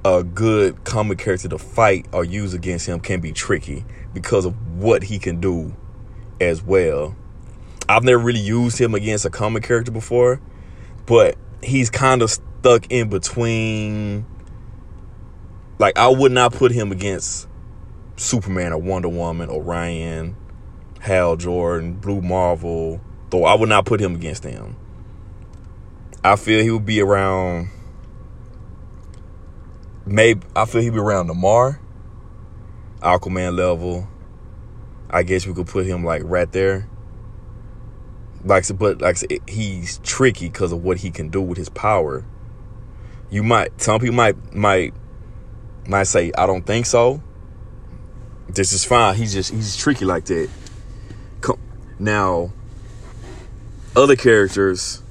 a 0.03 0.24
good 0.24 0.84
comic 0.84 1.17
character 1.17 1.48
to 1.50 1.58
fight 1.58 2.08
or 2.12 2.24
use 2.24 2.53
against 2.53 2.88
him 2.88 3.00
can 3.00 3.22
be 3.22 3.32
tricky 3.32 3.86
because 4.13 4.46
of 4.46 4.53
what 4.77 5.03
he 5.03 5.20
can 5.20 5.39
do 5.39 5.74
as 6.41 6.62
well. 6.62 7.15
I've 7.89 8.03
never 8.03 8.22
really 8.22 8.39
used 8.39 8.79
him 8.79 8.96
against 8.96 9.25
a 9.25 9.29
comic 9.29 9.63
character 9.63 9.91
before, 9.91 10.41
but 11.08 11.36
he's 11.64 11.90
kind 11.90 12.22
of 12.22 12.30
stuck 12.30 12.86
in 12.92 13.10
between. 13.10 14.26
Like, 15.80 15.98
I 15.98 16.08
would 16.10 16.32
not 16.32 16.54
put 16.54 16.72
him 16.72 16.92
against 16.92 17.48
Superman 18.18 18.74
or 18.74 18.78
Wonder 18.78 19.10
Woman, 19.10 19.50
Orion, 19.50 20.36
Hal 21.00 21.36
Jordan, 21.38 21.94
Blue 21.94 22.22
Marvel, 22.22 23.02
though 23.30 23.46
I 23.46 23.56
would 23.56 23.70
not 23.70 23.86
put 23.86 24.00
him 24.00 24.14
against 24.14 24.44
them. 24.44 24.76
I 26.24 26.36
feel 26.36 26.62
he 26.62 26.72
would 26.72 26.86
be 26.86 27.02
around 27.02 27.70
maybe 30.06 30.42
I 30.56 30.66
feel 30.66 30.82
he'd 30.82 30.92
be 30.92 31.00
around 31.00 31.30
Namor, 31.30 31.80
Aquaman 33.02 33.56
level. 33.56 34.08
I 35.10 35.24
guess 35.24 35.46
we 35.46 35.54
could 35.54 35.68
put 35.68 35.86
him 35.86 36.04
like 36.04 36.24
right 36.26 36.52
there. 36.52 36.90
Like, 38.44 38.65
but 38.77 39.01
like 39.01 39.17
he's 39.50 39.98
tricky 40.00 40.48
because 40.48 40.72
of 40.72 40.84
what 40.84 40.98
he 40.98 41.12
can 41.12 41.29
do 41.29 41.41
with 41.41 41.58
his 41.58 41.70
power. 41.70 42.24
You 43.29 43.44
might 43.44 43.82
some 43.82 44.00
people 44.00 44.15
might 44.15 44.53
might 44.53 44.94
might 45.88 46.03
say 46.03 46.32
I 46.38 46.46
don't 46.46 46.65
think 46.65 46.86
so. 46.86 47.22
This 48.48 48.72
is 48.72 48.86
fine. 48.86 49.15
He's 49.15 49.34
just 49.34 49.51
he's 49.51 49.75
tricky 49.75 50.06
like 50.06 50.25
that. 50.25 50.50
Come, 51.41 51.60
Now, 52.00 52.53
other 53.96 54.15
characters. 54.15 55.03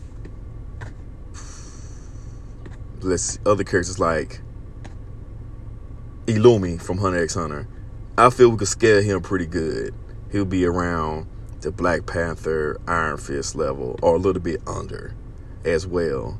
Let's 3.00 3.38
other 3.44 3.62
characters 3.62 3.98
like 3.98 4.40
Illumi 6.26 6.80
from 6.80 6.98
Hunter 6.98 7.22
x 7.22 7.34
Hunter. 7.34 7.68
I 8.16 8.30
feel 8.30 8.48
we 8.48 8.56
could 8.56 8.68
scale 8.68 9.02
him 9.02 9.20
pretty 9.20 9.46
good. 9.46 9.94
He'll 10.32 10.46
be 10.46 10.64
around 10.64 11.28
the 11.66 11.72
Black 11.72 12.06
Panther, 12.06 12.80
Iron 12.86 13.16
Fist 13.16 13.56
level, 13.56 13.98
or 14.00 14.14
a 14.14 14.18
little 14.20 14.40
bit 14.40 14.62
under 14.68 15.16
as 15.64 15.84
well. 15.84 16.38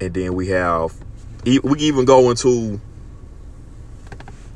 And 0.00 0.14
then 0.14 0.32
we 0.32 0.48
have, 0.48 0.94
we 1.44 1.60
can 1.60 1.80
even 1.80 2.06
go 2.06 2.30
into 2.30 2.80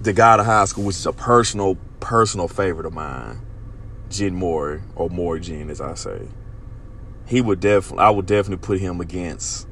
the 0.00 0.14
God 0.14 0.40
of 0.40 0.46
High 0.46 0.64
School, 0.64 0.84
which 0.84 0.96
is 0.96 1.04
a 1.04 1.12
personal, 1.12 1.76
personal 2.00 2.48
favorite 2.48 2.86
of 2.86 2.94
mine, 2.94 3.42
Jin 4.08 4.34
Mori, 4.34 4.80
or 4.96 5.10
Mori 5.10 5.40
Jin, 5.40 5.68
as 5.68 5.82
I 5.82 5.92
say. 5.92 6.26
He 7.26 7.42
would 7.42 7.60
definitely, 7.60 8.02
I 8.02 8.08
would 8.08 8.24
definitely 8.24 8.66
put 8.66 8.80
him 8.80 9.02
against 9.02 9.68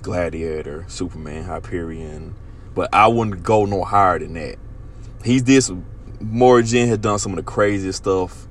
Gladiator, 0.00 0.84
Superman, 0.86 1.42
Hyperion, 1.42 2.36
but 2.72 2.88
I 2.94 3.08
wouldn't 3.08 3.42
go 3.42 3.64
no 3.64 3.82
higher 3.82 4.20
than 4.20 4.34
that. 4.34 4.58
He's 5.24 5.42
this 5.42 5.72
Morgan 6.20 6.88
had 6.88 7.00
done 7.00 7.18
some 7.18 7.32
of 7.32 7.36
the 7.36 7.42
craziest 7.42 7.98
stuff, 7.98 8.46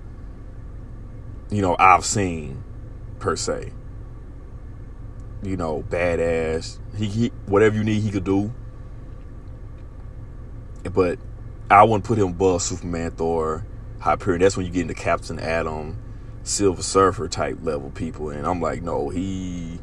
you 1.49 1.61
know, 1.61 1.75
I've 1.77 2.05
seen 2.05 2.63
per 3.19 3.35
se. 3.35 3.71
You 5.41 5.57
know, 5.57 5.83
badass. 5.89 6.79
He, 6.95 7.07
he 7.07 7.31
whatever 7.45 7.75
you 7.75 7.83
need, 7.83 8.01
he 8.01 8.11
could 8.11 8.23
do. 8.23 8.53
But 10.83 11.19
I 11.69 11.83
wouldn't 11.83 12.05
put 12.05 12.17
him 12.17 12.29
above 12.29 12.61
Superman, 12.61 13.11
Thor, 13.11 13.65
Hyperion. 13.99 14.41
That's 14.41 14.55
when 14.55 14.65
you 14.65 14.71
get 14.71 14.81
into 14.81 14.93
Captain 14.93 15.39
Atom, 15.39 15.97
Silver 16.43 16.83
Surfer 16.83 17.27
type 17.27 17.59
level 17.61 17.89
people, 17.89 18.29
and 18.29 18.45
I'm 18.45 18.61
like, 18.61 18.81
no, 18.81 19.09
he 19.09 19.79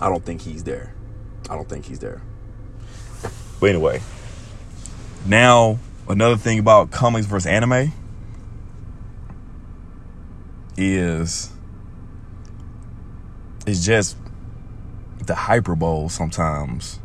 I 0.00 0.08
don't 0.08 0.24
think 0.24 0.42
he's 0.42 0.64
there. 0.64 0.94
I 1.48 1.54
don't 1.54 1.68
think 1.68 1.84
he's 1.84 1.98
there. 1.98 2.22
But 3.60 3.70
anyway, 3.70 4.00
now 5.26 5.78
another 6.08 6.36
thing 6.36 6.58
about 6.58 6.90
comics 6.90 7.26
versus 7.26 7.46
anime 7.46 7.92
is 10.76 11.50
it's 13.66 13.84
just 13.84 14.16
the 15.26 15.34
hyperbole 15.34 16.08
sometimes 16.08 16.98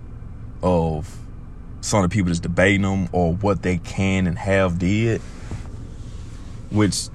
of 0.62 1.18
some 1.82 2.04
of 2.04 2.10
the 2.10 2.14
people 2.14 2.30
just 2.30 2.44
debating 2.44 2.82
them 2.82 3.08
or 3.12 3.34
what 3.34 3.62
they 3.62 3.78
can 3.78 4.28
and 4.28 4.38
have 4.38 4.80
did, 4.80 5.22
which 6.70 7.08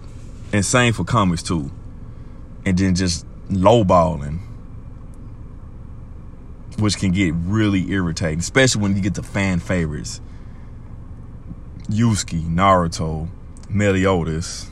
insane 0.52 0.92
for 0.92 1.04
comics 1.04 1.42
too, 1.42 1.70
and 2.64 2.78
then 2.78 2.94
just 2.94 3.26
lowballing 3.50 4.40
which 6.78 6.98
can 6.98 7.12
get 7.12 7.32
really 7.34 7.90
irritating, 7.92 8.38
especially 8.40 8.82
when 8.82 8.96
you 8.96 9.02
get 9.02 9.14
the 9.14 9.22
fan 9.22 9.60
favorites. 9.60 10.20
Yusuke, 11.94 12.42
Naruto, 12.42 13.28
Meliodas, 13.68 14.68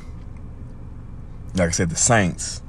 like 1.54 1.68
I 1.68 1.72
said, 1.72 1.90
the 1.90 1.96
Saints, 1.96 2.62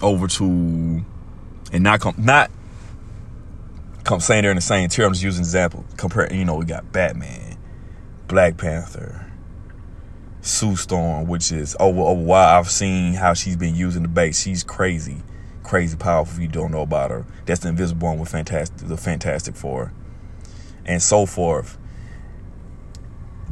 over 0.00 0.26
to, 0.26 1.04
and 1.72 1.82
not 1.82 2.00
come, 2.00 2.14
not 2.18 2.50
come 4.04 4.20
saying 4.20 4.42
they're 4.42 4.50
in 4.50 4.56
the 4.56 4.60
same 4.60 4.88
tier. 4.88 5.06
I'm 5.06 5.12
just 5.12 5.24
using 5.24 5.42
example. 5.42 5.84
Compare, 5.96 6.32
you 6.32 6.44
know, 6.44 6.56
we 6.56 6.64
got 6.64 6.92
Batman, 6.92 7.56
Black 8.28 8.56
Panther, 8.56 9.30
Sue 10.40 10.76
Storm, 10.76 11.26
which 11.26 11.52
is 11.52 11.76
oh, 11.78 11.88
over 11.88 12.00
over 12.00 12.10
oh, 12.10 12.12
while 12.12 12.58
I've 12.58 12.70
seen 12.70 13.14
how 13.14 13.34
she's 13.34 13.56
been 13.56 13.74
using 13.74 14.02
the 14.02 14.08
base. 14.08 14.40
She's 14.40 14.64
crazy 14.64 15.22
crazy 15.62 15.96
powerful 15.96 16.34
if 16.34 16.42
you 16.42 16.48
don't 16.48 16.70
know 16.70 16.82
about 16.82 17.10
her. 17.10 17.24
That's 17.46 17.60
the 17.60 17.68
Invisible 17.68 18.08
One 18.08 18.18
with 18.18 18.28
Fantastic, 18.28 18.88
the 18.88 18.96
Fantastic 18.96 19.56
Four, 19.56 19.92
and 20.84 21.02
so 21.02 21.26
forth. 21.26 21.78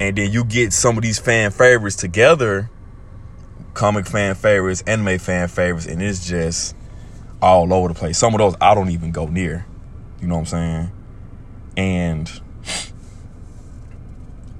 And 0.00 0.16
then 0.16 0.32
you 0.32 0.44
get 0.44 0.72
some 0.72 0.96
of 0.96 1.02
these 1.02 1.18
fan 1.18 1.50
favorites 1.50 1.94
together, 1.94 2.70
comic 3.74 4.06
fan 4.06 4.34
favorites, 4.34 4.82
anime 4.86 5.18
fan 5.18 5.46
favorites, 5.46 5.86
and 5.86 6.02
it's 6.02 6.26
just 6.26 6.74
all 7.42 7.72
over 7.72 7.88
the 7.88 7.94
place. 7.94 8.18
Some 8.18 8.34
of 8.34 8.38
those 8.38 8.54
I 8.60 8.74
don't 8.74 8.90
even 8.90 9.12
go 9.12 9.26
near. 9.26 9.66
You 10.20 10.26
know 10.26 10.34
what 10.36 10.40
I'm 10.40 10.46
saying? 10.46 10.92
And 11.76 12.40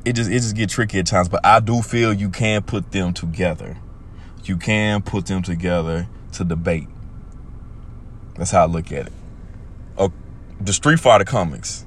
it 0.05 0.15
just 0.15 0.31
it 0.31 0.41
just 0.41 0.57
get 0.57 0.71
tricky 0.71 0.99
at 0.99 1.07
times. 1.07 1.29
But 1.29 1.45
I 1.45 1.61
do 1.61 1.83
feel 1.83 2.13
you 2.13 2.29
can 2.31 2.63
put 2.63 2.93
them 2.93 3.15
together. 3.15 3.79
You 4.45 4.57
can 4.57 5.03
put 5.03 5.27
them 5.27 5.43
together 5.43 6.07
to 6.33 6.45
debate. 6.45 6.89
That's 8.37 8.51
how 8.51 8.63
I 8.63 8.67
look 8.67 8.91
at 8.93 9.07
it. 9.07 9.13
Uh, 9.99 10.09
the 10.61 10.73
Street 10.73 10.99
Fighter 10.99 11.25
comics, 11.25 11.85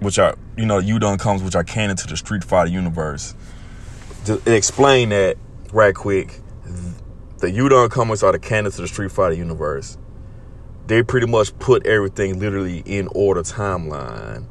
which 0.00 0.18
are, 0.18 0.36
you 0.56 0.66
know, 0.66 0.80
Udon 0.80 1.18
comes 1.18 1.42
which 1.42 1.54
are 1.54 1.64
canon 1.64 1.96
to 1.96 2.06
the 2.06 2.16
Street 2.16 2.44
Fighter 2.44 2.70
universe. 2.70 3.34
To 4.26 4.40
explain 4.46 5.08
that 5.10 5.36
right 5.72 5.94
quick, 5.94 6.40
the 7.38 7.48
Udon 7.48 7.90
comics 7.90 8.22
are 8.22 8.32
the 8.32 8.38
canon 8.38 8.70
to 8.72 8.82
the 8.82 8.88
Street 8.88 9.10
Fighter 9.10 9.34
universe. 9.34 9.98
They 10.86 11.02
pretty 11.02 11.26
much 11.26 11.56
put 11.58 11.86
everything 11.86 12.38
literally 12.38 12.82
in 12.86 13.08
order 13.08 13.42
timeline. 13.42 14.46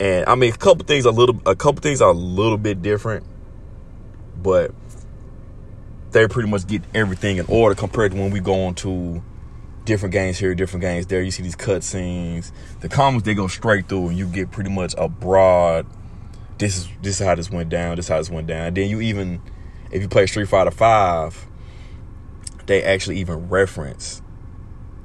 And 0.00 0.26
I 0.26 0.34
mean, 0.34 0.52
a 0.52 0.56
couple 0.56 0.84
things 0.84 1.04
a 1.04 1.10
little, 1.10 1.40
a 1.46 1.54
couple 1.54 1.80
things 1.80 2.02
are 2.02 2.10
a 2.10 2.14
little 2.14 2.58
bit 2.58 2.82
different, 2.82 3.24
but 4.42 4.74
they 6.10 6.26
pretty 6.26 6.48
much 6.48 6.66
get 6.66 6.82
everything 6.94 7.36
in 7.36 7.46
order 7.48 7.74
compared 7.74 8.12
to 8.12 8.18
when 8.18 8.30
we 8.30 8.40
go 8.40 8.64
on 8.64 8.74
to 8.76 9.22
different 9.84 10.12
games 10.12 10.38
here, 10.38 10.54
different 10.54 10.82
games 10.82 11.06
there. 11.06 11.22
You 11.22 11.30
see 11.30 11.42
these 11.42 11.56
cutscenes. 11.56 12.52
The 12.80 12.88
comics 12.88 13.24
they 13.24 13.34
go 13.34 13.48
straight 13.48 13.88
through, 13.88 14.08
and 14.08 14.18
you 14.18 14.26
get 14.26 14.50
pretty 14.50 14.70
much 14.70 14.94
a 14.98 15.08
broad. 15.08 15.86
This 16.58 16.78
is 16.78 16.88
this 17.02 17.20
is 17.20 17.26
how 17.26 17.34
this 17.34 17.50
went 17.50 17.68
down. 17.68 17.96
This 17.96 18.06
is 18.06 18.08
how 18.08 18.18
this 18.18 18.30
went 18.30 18.46
down. 18.46 18.68
And 18.68 18.76
then 18.76 18.88
you 18.88 19.00
even, 19.00 19.40
if 19.90 20.02
you 20.02 20.08
play 20.08 20.26
Street 20.26 20.48
Fighter 20.48 20.70
Five, 20.70 21.46
they 22.66 22.82
actually 22.82 23.18
even 23.18 23.48
reference 23.48 24.22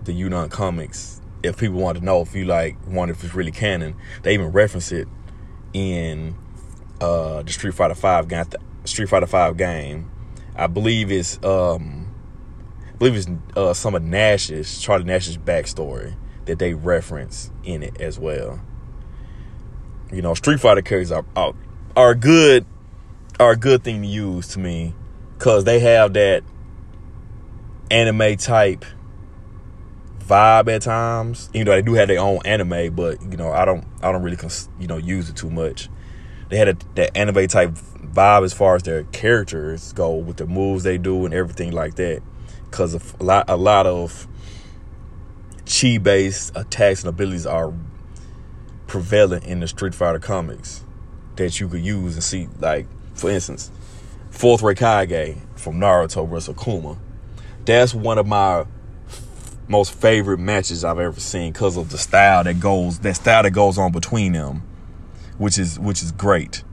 the 0.04 0.14
Udon 0.14 0.50
comics. 0.50 1.22
If 1.44 1.58
people 1.58 1.80
want 1.80 1.98
to 1.98 2.04
know, 2.04 2.22
if 2.22 2.36
you 2.36 2.46
like, 2.46 2.78
wonder 2.88 3.14
if 3.14 3.24
it's 3.24 3.34
really 3.34 3.52
canon, 3.52 3.96
they 4.24 4.34
even 4.34 4.48
reference 4.48 4.92
it 4.92 5.08
in 5.74 6.36
uh, 7.00 7.44
the 7.44 7.52
Street 7.52 7.74
Fighter 7.74 7.96
Five 7.96 8.28
game, 8.28 8.46
Street 8.86 9.10
Fighter 9.10 9.28
Five 9.28 9.58
game 9.58 10.12
I 10.58 10.66
believe 10.66 11.12
it's 11.12 11.42
um, 11.44 11.97
I 12.98 13.00
believe 13.00 13.16
it's 13.16 13.28
uh, 13.56 13.76
some 13.76 13.94
of 13.94 14.02
Nash's 14.02 14.80
Charlie 14.80 15.04
Nash's 15.04 15.38
backstory 15.38 16.16
that 16.46 16.58
they 16.58 16.74
reference 16.74 17.52
in 17.64 17.84
it 17.84 18.02
as 18.02 18.18
well. 18.18 18.60
You 20.12 20.24
know, 20.24 20.34
Street 20.34 20.60
Fighter 20.60 20.82
characters 20.82 21.12
are 21.12 21.24
are, 21.36 21.54
are 21.96 22.16
good 22.16 22.66
are 23.40 23.52
a 23.52 23.56
good 23.56 23.84
thing 23.84 24.02
to 24.02 24.08
use 24.08 24.48
to 24.48 24.60
me 24.60 24.96
because 25.38 25.64
they 25.64 25.80
have 25.80 26.14
that 26.14 26.42
anime 27.92 28.36
type 28.36 28.84
vibe 30.20 30.68
at 30.68 30.82
times. 30.82 31.52
Even 31.54 31.68
though 31.68 31.76
they 31.76 31.84
do 31.84 31.94
have 31.94 32.08
their 32.08 32.20
own 32.20 32.40
anime, 32.46 32.96
but 32.96 33.22
you 33.22 33.38
know 33.38 33.52
I 33.52 33.64
don't 33.64 33.86
I 34.02 34.12
don't 34.12 34.24
really 34.24 34.40
you 34.80 34.88
know 34.88 34.98
use 34.98 35.30
it 35.30 35.36
too 35.36 35.52
much. 35.52 35.88
They 36.50 36.58
had 36.58 36.70
a, 36.70 36.78
that 36.96 37.16
anime 37.16 37.46
type 37.46 37.74
vibe 37.74 38.44
as 38.44 38.54
far 38.54 38.76
as 38.76 38.82
their 38.82 39.04
characters 39.04 39.94
go 39.94 40.16
with 40.16 40.38
the 40.38 40.48
moves 40.48 40.82
they 40.82 40.98
do 40.98 41.26
and 41.26 41.34
everything 41.36 41.74
like 41.74 41.94
that. 41.98 42.24
Because 42.70 42.94
a 42.94 43.24
lot 43.24 43.46
a 43.48 43.56
lot 43.58 43.86
of 43.88 44.28
chi 45.66 45.98
based 45.98 46.56
attacks 46.56 47.02
and 47.02 47.10
abilities 47.10 47.46
are 47.46 47.74
prevalent 48.88 49.46
in 49.46 49.60
the 49.60 49.68
Street 49.68 49.94
Fighter 49.94 50.20
comics 50.20 50.84
that 51.36 51.60
you 51.60 51.68
could 51.68 51.84
use 51.84 52.14
and 52.14 52.24
see. 52.24 52.48
Like 52.60 52.88
for 53.14 53.30
instance, 53.30 53.72
Fourth 54.30 54.62
Raikage 54.62 55.38
from 55.56 55.80
Naruto 55.80 56.28
versus 56.28 56.56
Akuma. 56.56 56.98
That's 57.66 57.94
one 57.94 58.18
of 58.18 58.28
my 58.28 58.66
most 59.68 59.94
favorite 59.94 60.38
matches 60.38 60.84
I've 60.84 61.00
ever 61.00 61.20
seen 61.20 61.52
because 61.52 61.76
of 61.78 61.90
the 61.90 61.98
style 61.98 62.44
that 62.44 62.60
goes 62.60 63.00
that 63.00 63.16
style 63.16 63.44
that 63.44 63.52
goes 63.52 63.78
on 63.78 63.92
between 63.92 64.34
them, 64.34 64.64
which 65.38 65.58
is 65.58 65.80
which 65.80 66.02
is 66.02 66.12
great. 66.12 66.64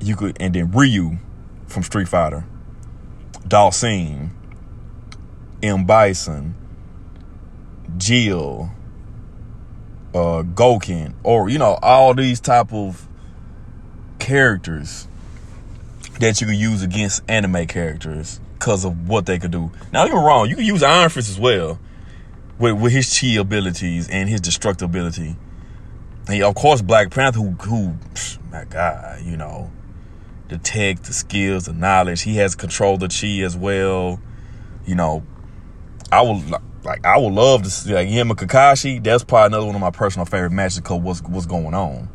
You 0.00 0.16
could 0.16 0.36
and 0.40 0.54
then 0.54 0.70
Ryu 0.72 1.18
from 1.66 1.82
Street 1.82 2.08
Fighter, 2.08 2.44
Dhalsim, 3.48 4.30
M 5.66 5.84
Bison, 5.84 6.54
Jill, 7.96 8.70
uh, 10.14 10.42
Gouken, 10.42 11.14
or 11.22 11.48
you 11.48 11.58
know 11.58 11.78
all 11.82 12.14
these 12.14 12.40
type 12.40 12.72
of 12.72 13.08
characters 14.18 15.06
that 16.20 16.40
you 16.40 16.46
can 16.46 16.56
use 16.56 16.82
against 16.82 17.22
anime 17.28 17.66
characters 17.66 18.40
because 18.58 18.84
of 18.84 19.08
what 19.08 19.26
they 19.26 19.38
could 19.38 19.50
do. 19.50 19.70
Now, 19.92 20.06
me 20.06 20.12
wrong, 20.12 20.48
you 20.48 20.56
can 20.56 20.64
use 20.64 20.82
Iron 20.82 21.10
Fist 21.10 21.28
as 21.28 21.38
well 21.38 21.78
with, 22.58 22.80
with 22.80 22.92
his 22.92 23.18
chi 23.18 23.38
abilities 23.38 24.08
and 24.08 24.28
his 24.28 24.40
destructibility. 24.40 25.36
And 26.28 26.42
of 26.42 26.54
course, 26.54 26.82
Black 26.82 27.10
Panther, 27.10 27.38
who, 27.40 27.50
who, 27.50 27.94
my 28.50 28.64
God, 28.64 29.22
you 29.22 29.36
know, 29.36 29.70
the 30.48 30.58
tech, 30.58 31.02
the 31.02 31.12
skills, 31.12 31.66
the 31.66 31.72
knowledge, 31.72 32.22
he 32.22 32.36
has 32.36 32.54
control 32.54 32.96
the 32.96 33.08
chi 33.08 33.44
as 33.44 33.56
well. 33.56 34.20
You 34.86 34.94
know, 34.94 35.22
I 36.12 36.22
would 36.22 36.42
like, 36.84 37.04
I 37.04 37.18
would 37.18 37.32
love 37.32 37.62
to 37.62 37.70
see 37.70 37.94
like 37.94 38.08
him 38.08 38.30
and 38.30 38.38
Kakashi. 38.38 39.02
That's 39.02 39.24
probably 39.24 39.46
another 39.46 39.66
one 39.66 39.74
of 39.74 39.80
my 39.80 39.90
personal 39.90 40.24
favorite 40.24 40.52
matches 40.52 40.80
because 40.80 41.00
what's 41.00 41.22
what's 41.22 41.46
going 41.46 41.74
on. 41.74 42.08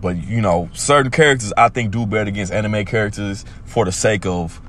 But 0.00 0.22
you 0.28 0.40
know, 0.40 0.68
certain 0.74 1.10
characters 1.10 1.52
I 1.56 1.70
think 1.70 1.90
do 1.90 2.06
better 2.06 2.28
against 2.28 2.52
anime 2.52 2.84
characters 2.84 3.44
for 3.64 3.84
the 3.84 3.92
sake 3.92 4.26
of 4.26 4.60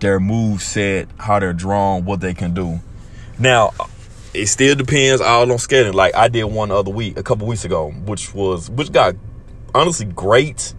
their 0.00 0.18
move 0.20 0.62
set, 0.62 1.08
how 1.18 1.38
they're 1.38 1.52
drawn, 1.52 2.04
what 2.04 2.20
they 2.20 2.34
can 2.34 2.52
do. 2.52 2.80
Now, 3.38 3.72
uh, 3.78 3.86
it 4.34 4.46
still 4.46 4.74
depends 4.74 5.20
all 5.20 5.42
on 5.42 5.48
scheduling. 5.58 5.94
Like 5.94 6.14
I 6.14 6.28
did 6.28 6.44
one 6.44 6.70
other 6.70 6.90
week, 6.90 7.18
a 7.18 7.22
couple 7.22 7.46
weeks 7.46 7.64
ago, 7.64 7.90
which 7.90 8.34
was 8.34 8.68
which 8.68 8.92
got 8.92 9.14
honestly 9.74 10.06
great 10.06 10.74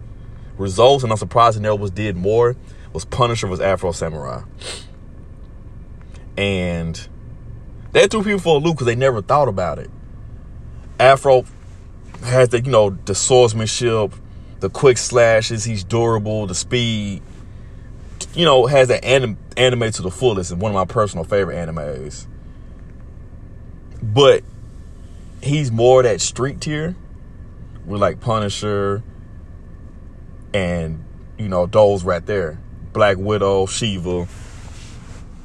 results, 0.58 1.02
and 1.02 1.12
I'm 1.12 1.18
surprised 1.18 1.60
there 1.62 1.74
was 1.74 1.90
did 1.90 2.16
more. 2.16 2.56
Was 2.92 3.04
Punisher 3.04 3.46
was 3.46 3.60
Afro 3.60 3.92
Samurai, 3.92 4.42
and 6.38 7.08
that 7.92 8.10
threw 8.10 8.22
people 8.22 8.38
for 8.38 8.56
a 8.56 8.58
loop 8.58 8.76
because 8.76 8.86
they 8.86 8.94
never 8.94 9.20
thought 9.20 9.48
about 9.48 9.78
it. 9.78 9.90
Afro 10.98 11.44
has 12.22 12.48
the 12.48 12.62
you 12.62 12.70
know 12.70 12.96
the 13.04 13.14
swordsmanship, 13.14 14.14
the 14.60 14.70
quick 14.70 14.96
slashes. 14.96 15.64
He's 15.64 15.84
durable, 15.84 16.46
the 16.46 16.54
speed 16.54 17.22
you 18.34 18.44
know, 18.44 18.66
has 18.66 18.88
that 18.88 19.04
anim- 19.04 19.38
anime 19.56 19.90
to 19.90 20.02
the 20.02 20.10
fullest 20.10 20.50
and 20.50 20.60
one 20.60 20.70
of 20.70 20.74
my 20.74 20.84
personal 20.84 21.24
favorite 21.24 21.56
animes. 21.56 22.26
But 24.02 24.44
he's 25.42 25.72
more 25.72 26.02
that 26.02 26.20
street 26.20 26.60
tier 26.60 26.94
with 27.84 28.00
like 28.00 28.20
Punisher 28.20 29.02
and, 30.54 31.04
you 31.36 31.48
know, 31.48 31.66
those 31.66 32.04
right 32.04 32.24
there. 32.24 32.60
Black 32.92 33.16
Widow, 33.16 33.66
Shiva, 33.66 34.28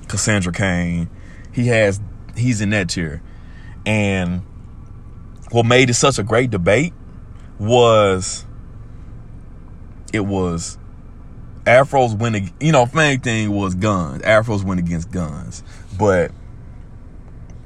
Cassandra 0.08 0.52
Cain. 0.52 1.10
He 1.52 1.68
has, 1.68 2.00
he's 2.36 2.62
in 2.62 2.72
that 2.72 2.89
tier. 2.89 3.22
And 3.86 4.42
what 5.52 5.66
made 5.66 5.89
it 5.89 5.96
such 5.96 6.18
a 6.18 6.24
great 6.24 6.50
debate 6.50 6.94
was 7.60 8.46
it 10.12 10.22
was 10.22 10.78
Afros 11.66 12.18
win, 12.18 12.52
you 12.60 12.72
know, 12.72 12.89
main 12.94 13.20
thing 13.20 13.52
was 13.52 13.76
guns. 13.76 14.22
Afros 14.24 14.63
went 14.63 14.80
against 14.80 15.12
guns, 15.12 15.63
but 15.98 16.32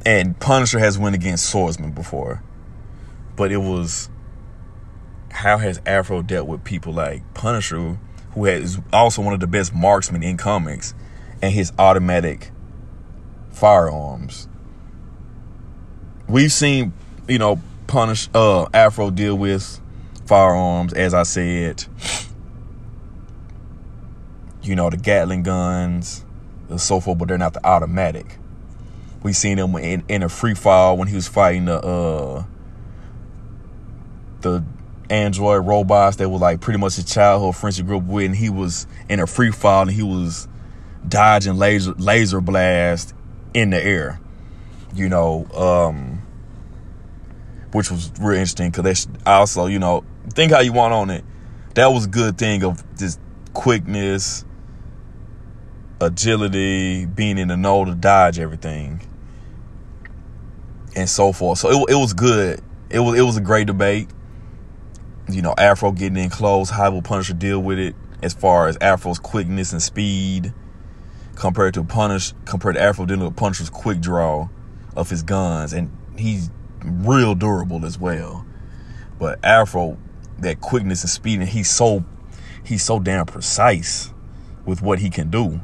and 0.05 0.39
Punisher 0.39 0.79
has 0.79 0.97
went 0.97 1.15
against 1.15 1.49
swordsmen 1.49 1.91
before, 1.91 2.43
but 3.35 3.51
it 3.51 3.57
was 3.57 4.09
how 5.31 5.57
has 5.57 5.81
Afro 5.85 6.21
dealt 6.21 6.47
with 6.47 6.63
people 6.63 6.93
like 6.93 7.21
Punisher, 7.33 7.99
who 8.31 8.45
is 8.45 8.79
also 8.93 9.21
one 9.21 9.33
of 9.33 9.39
the 9.39 9.47
best 9.47 9.73
marksmen 9.73 10.23
in 10.23 10.37
comics, 10.37 10.93
and 11.41 11.53
his 11.53 11.71
automatic 11.77 12.51
firearms. 13.51 14.47
We've 16.27 16.51
seen, 16.51 16.93
you 17.27 17.39
know, 17.39 17.61
Punish 17.87 18.29
uh 18.33 18.67
Afro 18.73 19.11
deal 19.11 19.37
with 19.37 19.79
firearms, 20.25 20.93
as 20.93 21.13
I 21.13 21.23
said 21.23 21.85
you 24.67 24.75
know, 24.75 24.89
the 24.89 24.97
Gatling 24.97 25.43
guns 25.43 26.25
and 26.69 26.79
so 26.79 26.99
forth, 26.99 27.17
but 27.17 27.27
they're 27.27 27.37
not 27.37 27.53
the 27.53 27.65
automatic. 27.65 28.37
We 29.23 29.33
seen 29.33 29.57
him 29.57 29.75
in, 29.75 30.03
in 30.07 30.23
a 30.23 30.29
free 30.29 30.53
fall 30.53 30.97
when 30.97 31.07
he 31.07 31.15
was 31.15 31.27
fighting 31.27 31.65
the 31.65 31.79
uh 31.79 32.43
the 34.41 34.63
android 35.09 35.65
robots 35.65 36.17
that 36.17 36.29
were 36.29 36.37
like 36.37 36.59
pretty 36.61 36.77
much 36.77 36.95
his 36.97 37.05
childhood 37.05 37.55
friendship 37.55 37.85
group 37.85 38.03
with, 38.03 38.25
and 38.25 38.35
he 38.35 38.49
was 38.49 38.85
in 39.09 39.19
a 39.19 39.25
free 39.27 39.51
fall 39.51 39.83
and 39.83 39.91
he 39.91 40.03
was 40.03 40.47
dodging 41.09 41.55
laser 41.55 41.93
laser 41.93 42.41
blast 42.41 43.13
in 43.53 43.69
the 43.69 43.83
air. 43.83 44.19
You 44.93 45.09
know, 45.09 45.45
um 45.53 46.21
which 47.71 47.91
was 47.91 48.11
real 48.19 48.37
interesting 48.37 48.71
because 48.71 48.83
that's 48.83 49.07
also, 49.25 49.65
you 49.67 49.79
know, 49.79 50.03
think 50.33 50.51
how 50.51 50.59
you 50.59 50.73
want 50.73 50.93
on 50.93 51.09
it. 51.09 51.23
That 51.75 51.87
was 51.87 52.05
a 52.05 52.09
good 52.09 52.37
thing 52.37 52.63
of 52.63 52.83
just 52.97 53.19
quickness, 53.53 54.45
agility, 56.01 57.05
being 57.05 57.37
in 57.37 57.49
the 57.49 57.57
know 57.57 57.85
to 57.85 57.93
dodge 57.93 58.39
everything, 58.39 59.01
and 60.95 61.09
so 61.09 61.31
forth. 61.31 61.59
So 61.59 61.69
it, 61.69 61.91
it 61.91 61.95
was 61.95 62.13
good. 62.13 62.61
It 62.89 62.99
was 62.99 63.19
it 63.19 63.23
was 63.23 63.37
a 63.37 63.41
great 63.41 63.67
debate. 63.67 64.09
You 65.29 65.41
know, 65.41 65.53
Afro 65.57 65.91
getting 65.91 66.17
in 66.17 66.29
close, 66.29 66.69
how 66.69 66.89
will 66.91 67.01
Punisher 67.01 67.33
deal 67.33 67.59
with 67.59 67.79
it 67.79 67.95
as 68.23 68.33
far 68.33 68.67
as 68.67 68.77
Afro's 68.79 69.19
quickness 69.19 69.73
and 69.73 69.81
speed 69.81 70.53
compared 71.37 71.73
to 71.75 71.83
Punish 71.83 72.33
compared 72.45 72.75
to 72.75 72.81
Afro 72.81 73.05
dealing 73.05 73.25
with 73.25 73.35
Punisher's 73.35 73.69
quick 73.69 73.99
draw 73.99 74.49
of 74.95 75.09
his 75.09 75.23
guns, 75.23 75.71
and 75.71 75.95
he's 76.17 76.49
real 76.83 77.35
durable 77.35 77.85
as 77.85 77.97
well. 77.99 78.45
But 79.19 79.39
Afro, 79.43 79.97
that 80.39 80.61
quickness 80.61 81.03
and 81.03 81.09
speed, 81.09 81.39
and 81.39 81.47
he's 81.47 81.69
so 81.69 82.03
he's 82.63 82.83
so 82.83 82.99
damn 82.99 83.25
precise 83.25 84.11
with 84.65 84.81
what 84.81 84.99
he 84.99 85.09
can 85.09 85.29
do. 85.29 85.61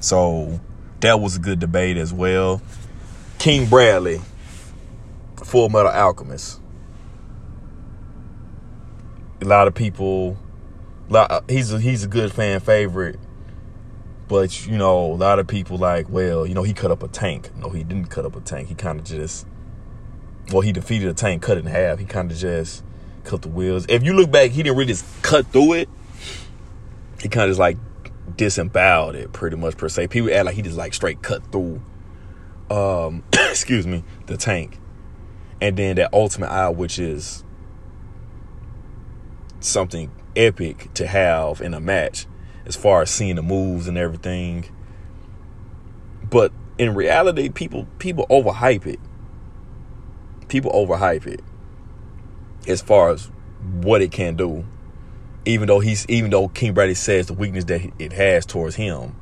So 0.00 0.60
that 1.00 1.20
was 1.20 1.36
a 1.36 1.40
good 1.40 1.58
debate 1.58 1.96
as 1.96 2.12
well. 2.12 2.62
King 3.38 3.66
Bradley, 3.66 4.20
Full 5.44 5.68
Metal 5.68 5.90
Alchemist. 5.90 6.60
A 9.40 9.44
lot 9.44 9.66
of 9.66 9.74
people, 9.74 10.38
uh, 11.12 11.40
he's 11.48 11.72
a, 11.72 11.80
he's 11.80 12.04
a 12.04 12.08
good 12.08 12.32
fan 12.32 12.60
favorite, 12.60 13.18
but 14.32 14.66
you 14.66 14.78
know, 14.78 15.12
a 15.12 15.14
lot 15.14 15.38
of 15.38 15.46
people 15.46 15.76
like, 15.76 16.08
well, 16.08 16.46
you 16.46 16.54
know, 16.54 16.62
he 16.62 16.72
cut 16.72 16.90
up 16.90 17.02
a 17.02 17.08
tank. 17.08 17.54
No, 17.54 17.68
he 17.68 17.84
didn't 17.84 18.06
cut 18.06 18.24
up 18.24 18.34
a 18.34 18.40
tank. 18.40 18.68
He 18.68 18.74
kind 18.74 18.98
of 18.98 19.04
just, 19.04 19.46
well, 20.50 20.62
he 20.62 20.72
defeated 20.72 21.06
a 21.10 21.12
tank, 21.12 21.42
cut 21.42 21.58
it 21.58 21.66
in 21.66 21.66
half. 21.66 21.98
He 21.98 22.06
kind 22.06 22.32
of 22.32 22.38
just 22.38 22.82
cut 23.24 23.42
the 23.42 23.50
wheels. 23.50 23.84
If 23.90 24.02
you 24.02 24.14
look 24.14 24.30
back, 24.30 24.52
he 24.52 24.62
didn't 24.62 24.78
really 24.78 24.94
just 24.94 25.04
cut 25.22 25.46
through 25.48 25.74
it. 25.74 25.90
He 27.20 27.28
kind 27.28 27.44
of 27.44 27.50
just 27.50 27.60
like 27.60 27.76
disemboweled 28.34 29.16
it 29.16 29.34
pretty 29.34 29.56
much 29.56 29.76
per 29.76 29.90
se. 29.90 30.08
People 30.08 30.32
act 30.32 30.46
like 30.46 30.54
he 30.54 30.62
just 30.62 30.78
like 30.78 30.94
straight 30.94 31.20
cut 31.20 31.52
through 31.52 31.82
um 32.70 33.24
excuse 33.34 33.86
me, 33.86 34.02
the 34.28 34.38
tank. 34.38 34.78
And 35.60 35.76
then 35.76 35.96
that 35.96 36.08
ultimate 36.14 36.48
eye, 36.48 36.70
which 36.70 36.98
is 36.98 37.44
something 39.60 40.10
epic 40.34 40.88
to 40.94 41.06
have 41.06 41.60
in 41.60 41.74
a 41.74 41.80
match 41.80 42.26
as 42.66 42.76
far 42.76 43.02
as 43.02 43.10
seeing 43.10 43.36
the 43.36 43.42
moves 43.42 43.88
and 43.88 43.98
everything. 43.98 44.64
But 46.28 46.52
in 46.78 46.94
reality, 46.94 47.48
people 47.48 47.86
people 47.98 48.26
overhype 48.28 48.86
it. 48.86 49.00
People 50.48 50.72
overhype 50.72 51.26
it 51.26 51.40
as 52.68 52.80
far 52.80 53.10
as 53.10 53.30
what 53.80 54.02
it 54.02 54.12
can 54.12 54.36
do 54.36 54.64
even 55.44 55.66
though 55.66 55.80
he's 55.80 56.06
even 56.08 56.30
though 56.30 56.48
King 56.48 56.74
Bradley 56.74 56.94
says 56.94 57.26
the 57.26 57.34
weakness 57.34 57.64
that 57.64 57.82
it 57.98 58.12
has 58.12 58.46
towards 58.46 58.76
him. 58.76 59.16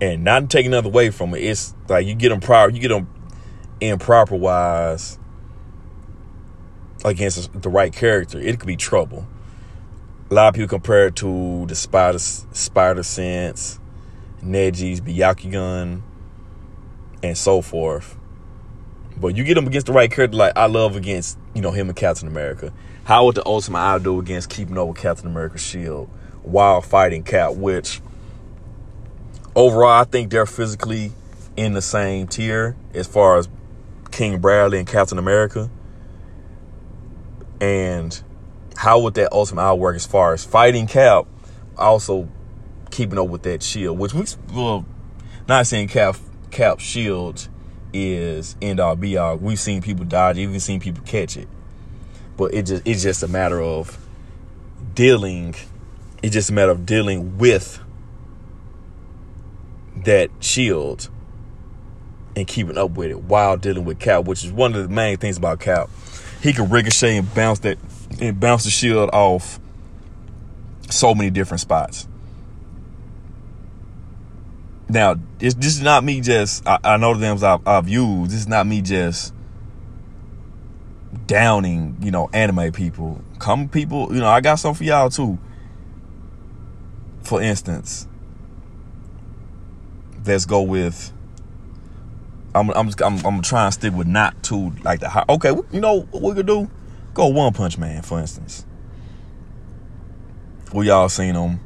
And 0.00 0.24
not 0.24 0.50
taking 0.50 0.72
nothing 0.72 0.90
away 0.90 1.10
from 1.10 1.32
it. 1.34 1.44
It's 1.44 1.74
like 1.88 2.06
you 2.06 2.14
get 2.14 2.30
them 2.30 2.40
proper, 2.40 2.72
you 2.72 2.80
get 2.80 2.88
them 2.88 3.08
improper 3.80 4.34
wise 4.34 5.18
against 7.04 7.60
the 7.60 7.68
right 7.68 7.92
character. 7.92 8.38
It 8.40 8.58
could 8.58 8.66
be 8.66 8.76
trouble. 8.76 9.26
A 10.32 10.34
lot 10.34 10.48
of 10.48 10.54
people 10.54 10.68
compare 10.68 11.08
it 11.08 11.16
to 11.16 11.66
the 11.66 11.74
Spider 11.74 12.18
Spider 12.18 13.02
Sense, 13.02 13.78
Neji's 14.42 15.02
Byakugan, 15.02 16.00
and 17.22 17.36
so 17.36 17.60
forth. 17.60 18.16
But 19.14 19.36
you 19.36 19.44
get 19.44 19.58
him 19.58 19.66
against 19.66 19.88
the 19.88 19.92
right 19.92 20.10
character, 20.10 20.38
like 20.38 20.56
I 20.56 20.68
love 20.68 20.96
against 20.96 21.36
you 21.52 21.60
know 21.60 21.70
him 21.70 21.88
and 21.90 21.96
Captain 21.96 22.26
America. 22.28 22.72
How 23.04 23.26
would 23.26 23.34
the 23.34 23.44
Ultimate 23.44 23.78
Eye 23.80 23.98
do 23.98 24.18
against 24.20 24.48
keeping 24.48 24.78
over 24.78 24.94
Captain 24.94 25.26
America's 25.26 25.60
shield 25.60 26.08
while 26.42 26.80
fighting 26.80 27.24
Cap? 27.24 27.52
Which 27.52 28.00
overall, 29.54 30.00
I 30.00 30.04
think 30.04 30.30
they're 30.30 30.46
physically 30.46 31.12
in 31.58 31.74
the 31.74 31.82
same 31.82 32.26
tier 32.26 32.74
as 32.94 33.06
far 33.06 33.36
as 33.36 33.50
King 34.10 34.40
Bradley 34.40 34.78
and 34.78 34.88
Captain 34.88 35.18
America. 35.18 35.68
And 37.60 38.18
how 38.76 39.00
would 39.00 39.14
that 39.14 39.32
Ultimate 39.32 39.62
Eye 39.62 39.74
work 39.74 39.96
as 39.96 40.06
far 40.06 40.32
as 40.32 40.44
fighting 40.44 40.86
Cap, 40.86 41.26
also 41.76 42.28
keeping 42.90 43.18
up 43.18 43.28
with 43.28 43.42
that 43.42 43.62
shield, 43.62 43.98
which 43.98 44.14
we 44.14 44.24
well, 44.52 44.84
not 45.48 45.66
saying 45.66 45.88
Cap 45.88 46.16
Cap 46.50 46.80
shield 46.80 47.48
is 47.92 48.56
end 48.62 48.80
all 48.80 48.96
be 48.96 49.16
all. 49.16 49.36
We've 49.36 49.58
seen 49.58 49.82
people 49.82 50.04
dodge, 50.04 50.38
even 50.38 50.60
seen 50.60 50.80
people 50.80 51.02
catch 51.04 51.36
it. 51.36 51.48
But 52.36 52.54
it 52.54 52.66
just 52.66 52.86
it's 52.86 53.02
just 53.02 53.22
a 53.22 53.28
matter 53.28 53.60
of 53.60 53.98
dealing. 54.94 55.54
It's 56.22 56.32
just 56.32 56.50
a 56.50 56.52
matter 56.52 56.70
of 56.70 56.86
dealing 56.86 57.38
with 57.38 57.80
that 60.04 60.30
shield 60.40 61.08
and 62.34 62.46
keeping 62.46 62.78
up 62.78 62.92
with 62.92 63.10
it 63.10 63.22
while 63.24 63.56
dealing 63.56 63.84
with 63.84 63.98
Cap, 63.98 64.24
which 64.24 64.44
is 64.44 64.52
one 64.52 64.74
of 64.74 64.82
the 64.82 64.88
main 64.88 65.16
things 65.16 65.36
about 65.36 65.60
Cap. 65.60 65.90
He 66.42 66.52
can 66.52 66.70
ricochet 66.70 67.16
and 67.18 67.34
bounce 67.34 67.60
that 67.60 67.78
and 68.20 68.38
bounce 68.38 68.64
the 68.64 68.70
shield 68.70 69.10
off 69.12 69.60
so 70.90 71.14
many 71.14 71.30
different 71.30 71.60
spots. 71.60 72.08
Now, 74.88 75.16
this, 75.38 75.54
this 75.54 75.76
is 75.76 75.80
not 75.80 76.04
me 76.04 76.20
just, 76.20 76.66
I, 76.66 76.78
I 76.84 76.96
know 76.98 77.14
the 77.14 77.20
names 77.20 77.42
I've, 77.42 77.66
I've 77.66 77.88
used. 77.88 78.30
This 78.30 78.40
is 78.40 78.48
not 78.48 78.66
me 78.66 78.82
just 78.82 79.32
downing, 81.26 81.96
you 82.00 82.10
know, 82.10 82.28
anime 82.32 82.72
people. 82.72 83.22
Come 83.38 83.68
people, 83.68 84.12
you 84.12 84.20
know, 84.20 84.28
I 84.28 84.40
got 84.40 84.56
some 84.56 84.74
for 84.74 84.84
y'all 84.84 85.08
too. 85.08 85.38
For 87.22 87.40
instance, 87.40 88.06
let's 90.26 90.44
go 90.44 90.62
with. 90.62 91.12
I'm 92.54 92.70
I'm 92.70 92.90
I'm, 93.02 93.24
I'm 93.24 93.42
trying 93.42 93.68
to 93.68 93.72
stick 93.72 93.94
with 93.94 94.06
not 94.06 94.42
too 94.42 94.72
like 94.84 95.00
the 95.00 95.08
high. 95.08 95.24
Okay, 95.28 95.54
you 95.70 95.80
know 95.80 96.02
what 96.10 96.22
we 96.22 96.34
could 96.34 96.46
do? 96.46 96.68
Go 97.14 97.26
One 97.26 97.52
Punch 97.52 97.78
Man, 97.78 98.02
for 98.02 98.18
instance. 98.18 98.64
We 100.72 100.88
all 100.88 101.08
seen 101.08 101.34
him. 101.34 101.60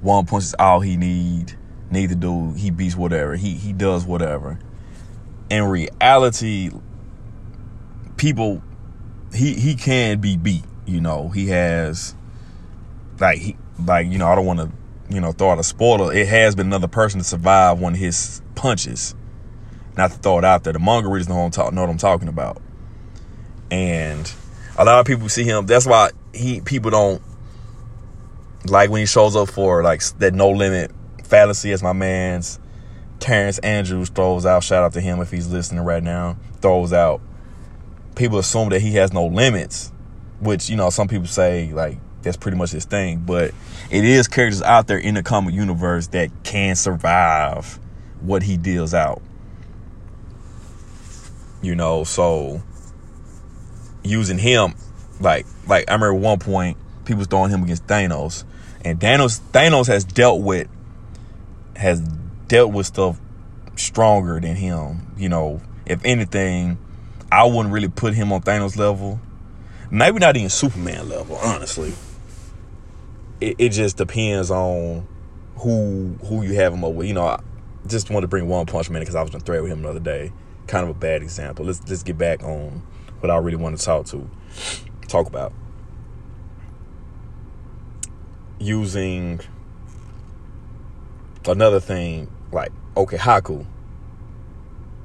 One 0.00 0.26
punch 0.26 0.44
is 0.44 0.54
all 0.58 0.80
he 0.80 0.96
need 0.96 1.54
need 1.90 2.10
to 2.10 2.14
do. 2.14 2.52
He 2.52 2.70
beats 2.70 2.94
whatever. 2.94 3.36
He 3.36 3.54
he 3.54 3.72
does 3.72 4.04
whatever. 4.04 4.58
In 5.50 5.64
reality, 5.64 6.70
people 8.16 8.62
he 9.32 9.54
he 9.54 9.74
can 9.74 10.20
be 10.20 10.36
beat. 10.36 10.64
You 10.86 11.00
know, 11.00 11.30
he 11.30 11.48
has 11.48 12.14
like 13.18 13.38
he 13.38 13.56
like 13.84 14.06
you 14.06 14.18
know 14.18 14.28
I 14.28 14.34
don't 14.34 14.46
want 14.46 14.60
to 14.60 14.70
you 15.08 15.20
know 15.20 15.32
throw 15.32 15.50
out 15.50 15.58
a 15.58 15.64
spoiler. 15.64 16.12
It 16.12 16.28
has 16.28 16.54
been 16.54 16.66
another 16.66 16.88
person 16.88 17.18
to 17.18 17.24
survive 17.24 17.80
one 17.80 17.94
of 17.94 17.98
his 17.98 18.42
punches. 18.54 19.14
Not 19.96 20.10
to 20.10 20.18
throw 20.18 20.38
it 20.38 20.44
out 20.44 20.64
there. 20.64 20.72
The 20.72 20.80
manga 20.80 21.08
readers 21.08 21.28
know, 21.28 21.48
talk, 21.50 21.72
know 21.72 21.82
what 21.82 21.90
I'm 21.90 21.98
talking 21.98 22.26
about. 22.26 22.60
And 23.70 24.32
a 24.76 24.84
lot 24.84 25.00
of 25.00 25.06
people 25.06 25.28
see 25.28 25.44
him. 25.44 25.66
That's 25.66 25.86
why 25.86 26.10
he 26.32 26.60
people 26.60 26.90
don't 26.90 27.22
like 28.66 28.90
when 28.90 29.00
he 29.00 29.06
shows 29.06 29.36
up 29.36 29.50
for 29.50 29.82
like 29.82 30.02
that 30.18 30.34
no 30.34 30.50
limit 30.50 30.90
fallacy 31.22 31.72
as 31.72 31.82
my 31.82 31.92
man's 31.92 32.58
Terrence 33.20 33.58
Andrews 33.58 34.08
throws 34.10 34.44
out. 34.44 34.64
Shout 34.64 34.82
out 34.82 34.92
to 34.94 35.00
him 35.00 35.20
if 35.20 35.30
he's 35.30 35.48
listening 35.48 35.84
right 35.84 36.02
now. 36.02 36.36
Throws 36.60 36.92
out. 36.92 37.20
People 38.16 38.38
assume 38.38 38.68
that 38.70 38.80
he 38.80 38.94
has 38.94 39.12
no 39.12 39.26
limits, 39.26 39.92
which 40.40 40.68
you 40.68 40.76
know 40.76 40.90
some 40.90 41.08
people 41.08 41.26
say 41.26 41.72
like 41.72 41.98
that's 42.22 42.36
pretty 42.36 42.56
much 42.56 42.70
his 42.70 42.84
thing. 42.84 43.20
But 43.20 43.52
it 43.90 44.04
is 44.04 44.28
characters 44.28 44.62
out 44.62 44.86
there 44.88 44.98
in 44.98 45.14
the 45.14 45.22
comic 45.22 45.54
universe 45.54 46.08
that 46.08 46.30
can 46.42 46.76
survive 46.76 47.78
what 48.20 48.42
he 48.42 48.56
deals 48.56 48.94
out. 48.94 49.22
You 51.62 51.74
know, 51.74 52.04
so 52.04 52.62
using 54.04 54.38
him, 54.38 54.74
like 55.20 55.46
like 55.66 55.90
I 55.90 55.94
remember 55.94 56.14
one 56.14 56.38
point 56.38 56.76
people 57.04 57.24
throwing 57.24 57.50
him 57.50 57.62
against 57.62 57.86
Thanos, 57.86 58.44
and 58.84 59.00
Thanos 59.00 59.40
Thanos 59.52 59.86
has 59.86 60.04
dealt 60.04 60.42
with 60.42 60.68
has 61.76 62.00
dealt 62.48 62.72
with 62.72 62.86
stuff 62.86 63.18
stronger 63.76 64.40
than 64.40 64.56
him. 64.56 65.12
You 65.16 65.28
know, 65.28 65.60
if 65.86 66.04
anything, 66.04 66.78
I 67.32 67.44
wouldn't 67.44 67.72
really 67.72 67.88
put 67.88 68.14
him 68.14 68.32
on 68.32 68.42
Thanos 68.42 68.76
level. 68.76 69.20
Maybe 69.90 70.18
not 70.18 70.36
even 70.36 70.50
Superman 70.50 71.08
level, 71.08 71.36
honestly. 71.36 71.92
It, 73.40 73.56
it 73.58 73.68
just 73.70 73.96
depends 73.96 74.50
on 74.50 75.06
who 75.56 76.16
who 76.24 76.42
you 76.42 76.54
have 76.54 76.72
him 76.72 76.84
up 76.84 76.92
with. 76.92 77.06
You 77.06 77.14
know, 77.14 77.26
I 77.26 77.40
just 77.86 78.10
wanted 78.10 78.22
to 78.22 78.28
bring 78.28 78.48
One 78.48 78.66
Punch 78.66 78.90
Man 78.90 79.00
because 79.02 79.14
I 79.14 79.22
was 79.22 79.30
gonna 79.30 79.44
thread 79.44 79.62
with 79.62 79.72
him 79.72 79.82
the 79.82 79.88
other 79.88 80.00
day. 80.00 80.32
Kind 80.66 80.84
of 80.84 80.90
a 80.90 80.98
bad 80.98 81.22
example. 81.22 81.66
Let's 81.66 81.86
let's 81.88 82.02
get 82.02 82.16
back 82.16 82.42
on 82.42 82.82
what 83.24 83.30
I 83.30 83.38
really 83.38 83.56
want 83.56 83.78
to 83.78 83.82
talk 83.82 84.04
to 84.08 84.28
talk 85.08 85.26
about. 85.26 85.54
Using 88.58 89.40
another 91.46 91.80
thing, 91.80 92.30
like 92.52 92.70
okay, 92.94 93.16
Haku 93.16 93.64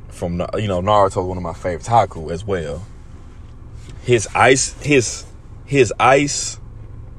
from 0.09 0.33
you 0.57 0.67
know 0.67 0.81
Naruto, 0.81 1.25
one 1.25 1.37
of 1.37 1.43
my 1.43 1.53
favorites, 1.53 1.87
Haku 1.87 2.29
as 2.29 2.43
well. 2.43 2.85
His 4.01 4.27
ice, 4.35 4.73
his 4.81 5.25
his 5.63 5.93
ice 5.97 6.59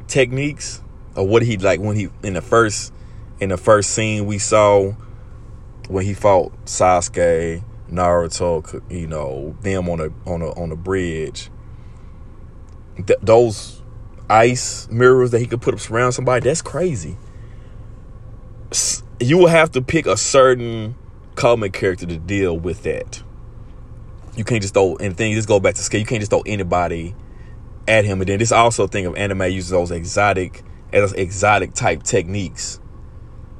techniques, 0.06 0.82
or 1.16 1.26
what 1.26 1.40
he 1.40 1.56
like 1.56 1.80
when 1.80 1.96
he 1.96 2.10
in 2.22 2.34
the 2.34 2.42
first 2.42 2.92
in 3.40 3.48
the 3.48 3.56
first 3.56 3.90
scene 3.90 4.26
we 4.26 4.36
saw 4.38 4.92
when 5.88 6.04
he 6.04 6.12
fought 6.12 6.52
Sasuke, 6.66 7.64
Naruto, 7.90 8.82
you 8.90 9.06
know 9.06 9.56
them 9.62 9.88
on 9.88 10.00
a 10.00 10.30
on 10.30 10.42
a 10.42 10.50
on 10.60 10.72
a 10.72 10.76
bridge. 10.76 11.50
Th- 12.96 13.18
those 13.22 13.82
ice 14.28 14.88
mirrors 14.90 15.30
that 15.32 15.40
he 15.40 15.46
could 15.46 15.60
put 15.60 15.74
up 15.74 15.90
around 15.90 16.12
somebody, 16.12 16.44
that's 16.44 16.62
crazy 16.62 17.16
you 19.20 19.36
will 19.36 19.48
have 19.48 19.70
to 19.72 19.82
pick 19.82 20.06
a 20.06 20.16
certain 20.16 20.94
comic 21.34 21.72
character 21.72 22.06
to 22.06 22.16
deal 22.16 22.58
with 22.58 22.82
that. 22.84 23.22
You 24.36 24.44
can't 24.44 24.62
just 24.62 24.74
throw 24.74 24.94
anything. 24.94 25.34
Just 25.34 25.48
go 25.48 25.60
back 25.60 25.74
to 25.74 25.82
scale. 25.82 26.00
You 26.00 26.06
can't 26.06 26.20
just 26.20 26.30
throw 26.30 26.42
anybody 26.46 27.14
at 27.86 28.04
him. 28.04 28.20
And 28.20 28.28
then 28.28 28.38
this 28.38 28.52
also 28.52 28.86
thing 28.86 29.06
of 29.06 29.16
anime 29.16 29.42
uses 29.42 29.70
those 29.70 29.90
exotic, 29.90 30.62
as 30.92 31.12
exotic 31.12 31.74
type 31.74 32.02
techniques 32.02 32.80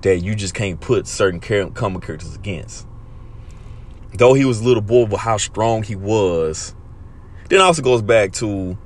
that 0.03 0.19
you 0.19 0.35
just 0.35 0.55
can't 0.55 0.81
put 0.81 1.07
certain 1.07 1.41
comic 1.41 2.03
characters 2.03 2.35
against. 2.35 2.87
Though 4.21 4.35
he 4.35 4.45
was 4.45 4.61
a 4.61 4.65
little 4.65 4.83
boy, 4.83 5.07
but 5.07 5.17
how 5.17 5.39
strong 5.39 5.83
he 5.83 5.97
was. 5.97 6.75
Then 7.49 7.61
also 7.61 7.83
goes 7.83 8.03
back 8.03 8.33
to 8.35 8.77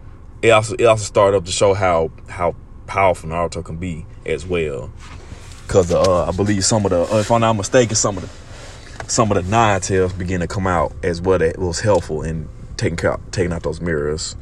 it. 0.41 0.51
Also, 0.51 0.77
it 0.77 0.85
also 0.85 1.05
started 1.05 1.37
up 1.37 1.45
to 1.45 1.53
show 1.53 1.75
how 1.75 2.13
how 2.29 2.55
powerful 2.87 3.29
Naruto 3.29 3.65
can 3.65 3.77
be 3.77 4.07
as 4.25 4.47
well 4.47 4.91
because 5.67 5.91
uh, 5.91 6.27
I 6.27 6.31
believe 6.31 6.65
some 6.65 6.85
of 6.85 6.91
the, 6.91 7.03
uh, 7.03 7.19
if 7.19 7.31
I'm 7.31 7.41
not 7.41 7.55
mistaken, 7.55 7.97
some 7.97 8.17
of 8.17 8.23
the 8.23 9.11
some 9.11 9.31
of 9.31 9.43
the 9.43 9.51
nine 9.51 9.81
tails 9.81 10.13
begin 10.13 10.41
to 10.41 10.47
come 10.47 10.67
out 10.67 10.93
as 11.03 11.21
well. 11.21 11.39
That 11.39 11.59
was 11.59 11.81
helpful 11.81 12.23
in 12.23 12.49
taking 12.77 12.97
care, 12.97 13.19
taking 13.33 13.53
out 13.53 13.63
those 13.63 13.81
mirrors. 13.81 14.37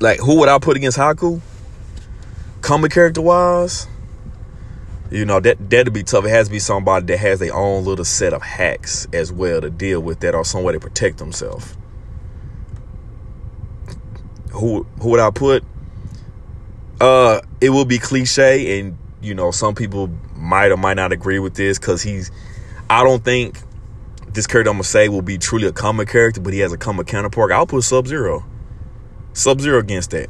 Like, 0.00 0.20
who 0.20 0.38
would 0.40 0.48
I 0.48 0.58
put 0.58 0.76
against 0.76 0.98
Haku? 0.98 1.40
Comic 2.60 2.92
character 2.92 3.22
wise, 3.22 3.86
you 5.10 5.24
know 5.24 5.40
that 5.40 5.70
that'd 5.70 5.92
be 5.92 6.02
tough. 6.02 6.24
It 6.24 6.30
has 6.30 6.48
to 6.48 6.52
be 6.52 6.58
somebody 6.58 7.06
that 7.06 7.18
has 7.18 7.40
their 7.40 7.54
own 7.54 7.84
little 7.84 8.04
set 8.04 8.32
of 8.32 8.42
hacks 8.42 9.06
as 9.12 9.32
well 9.32 9.60
to 9.60 9.70
deal 9.70 10.00
with 10.00 10.20
that, 10.20 10.34
or 10.34 10.44
some 10.44 10.62
way 10.64 10.72
to 10.74 10.80
protect 10.80 11.18
themselves. 11.18 11.76
Who 14.52 14.86
who 15.00 15.10
would 15.10 15.20
I 15.20 15.30
put? 15.30 15.64
Uh, 17.00 17.40
it 17.60 17.70
will 17.70 17.84
be 17.84 17.98
cliche, 17.98 18.78
and 18.78 18.98
you 19.22 19.34
know 19.34 19.50
some 19.50 19.74
people 19.74 20.10
might 20.34 20.70
or 20.70 20.76
might 20.76 20.94
not 20.94 21.12
agree 21.12 21.38
with 21.38 21.54
this 21.54 21.78
because 21.78 22.02
he's. 22.02 22.30
I 22.90 23.04
don't 23.04 23.24
think 23.24 23.58
this 24.32 24.46
character 24.46 24.70
I'm 24.70 24.76
gonna 24.76 24.84
say 24.84 25.08
will 25.08 25.22
be 25.22 25.38
truly 25.38 25.66
a 25.68 25.72
comic 25.72 26.08
character, 26.08 26.40
but 26.40 26.52
he 26.52 26.60
has 26.60 26.72
a 26.72 26.78
comic 26.78 27.06
counterpart. 27.06 27.50
I'll 27.50 27.66
put 27.66 27.84
Sub 27.84 28.06
Zero. 28.06 28.44
Sub 29.32 29.60
Zero 29.60 29.78
against 29.78 30.10
that. 30.10 30.28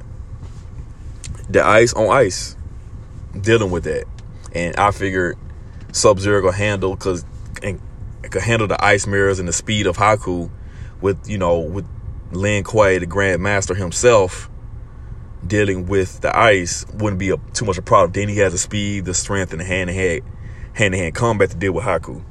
The 1.48 1.64
ice 1.64 1.94
on 1.94 2.10
ice, 2.10 2.56
dealing 3.40 3.70
with 3.70 3.84
that, 3.84 4.04
and 4.58 4.76
I 4.76 4.90
figured 4.90 5.38
Sub 5.92 6.18
Zero 6.18 6.42
could 6.42 6.54
handle 6.54 6.94
because 6.94 7.24
and 7.62 7.80
could 8.22 8.42
handle 8.42 8.66
the 8.66 8.82
ice 8.84 9.06
mirrors 9.06 9.38
and 9.38 9.48
the 9.48 9.52
speed 9.52 9.86
of 9.86 9.96
Haku 9.96 10.50
with 11.00 11.28
you 11.28 11.38
know 11.38 11.60
with 11.60 11.86
Lin 12.32 12.64
Kuei, 12.64 12.98
the 12.98 13.06
Grand 13.06 13.42
Master 13.42 13.74
himself, 13.74 14.50
dealing 15.46 15.86
with 15.86 16.20
the 16.20 16.36
ice 16.36 16.84
wouldn't 16.94 17.18
be 17.18 17.30
a, 17.30 17.36
too 17.54 17.64
much 17.64 17.78
of 17.78 17.84
a 17.84 17.86
problem. 17.86 18.12
Then 18.12 18.28
he 18.28 18.38
has 18.38 18.52
the 18.52 18.58
speed, 18.58 19.04
the 19.04 19.14
strength, 19.14 19.52
and 19.52 19.60
the 19.60 19.64
hand 19.64 19.88
to 19.88 19.94
hand 19.94 20.22
hand 20.74 20.92
to 20.92 20.98
hand 20.98 21.14
combat 21.14 21.50
to 21.50 21.56
deal 21.56 21.72
with 21.72 21.84
Haku. 21.84 22.22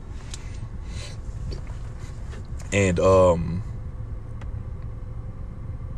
And 2.73 2.99
um 2.99 3.63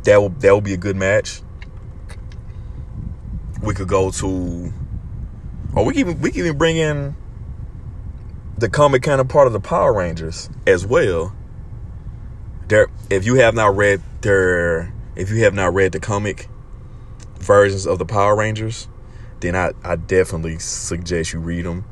that 0.04 0.18
will 0.18 0.30
that 0.30 0.52
will 0.52 0.60
be 0.60 0.74
a 0.74 0.78
good 0.78 0.96
match. 0.96 1.42
We 3.62 3.74
could 3.74 3.88
go 3.88 4.10
to 4.12 4.72
or 5.74 5.84
we 5.84 5.94
can 5.94 6.20
we 6.20 6.30
can 6.30 6.40
even 6.40 6.58
bring 6.58 6.76
in 6.76 7.14
the 8.58 8.68
comic 8.68 9.02
kind 9.02 9.20
of 9.20 9.28
part 9.28 9.46
of 9.46 9.52
the 9.52 9.60
Power 9.60 9.92
Rangers 9.92 10.50
as 10.66 10.86
well. 10.86 11.34
There 12.68 12.88
if 13.08 13.24
you 13.24 13.36
have 13.36 13.54
not 13.54 13.76
read 13.76 14.02
their 14.22 14.92
if 15.16 15.30
you 15.30 15.44
have 15.44 15.54
not 15.54 15.74
read 15.74 15.92
the 15.92 16.00
comic 16.00 16.48
versions 17.38 17.86
of 17.86 17.98
the 17.98 18.06
Power 18.06 18.36
Rangers, 18.36 18.88
then 19.40 19.56
I, 19.56 19.72
I 19.82 19.96
definitely 19.96 20.58
suggest 20.58 21.32
you 21.32 21.40
read 21.40 21.64
them. 21.64 21.84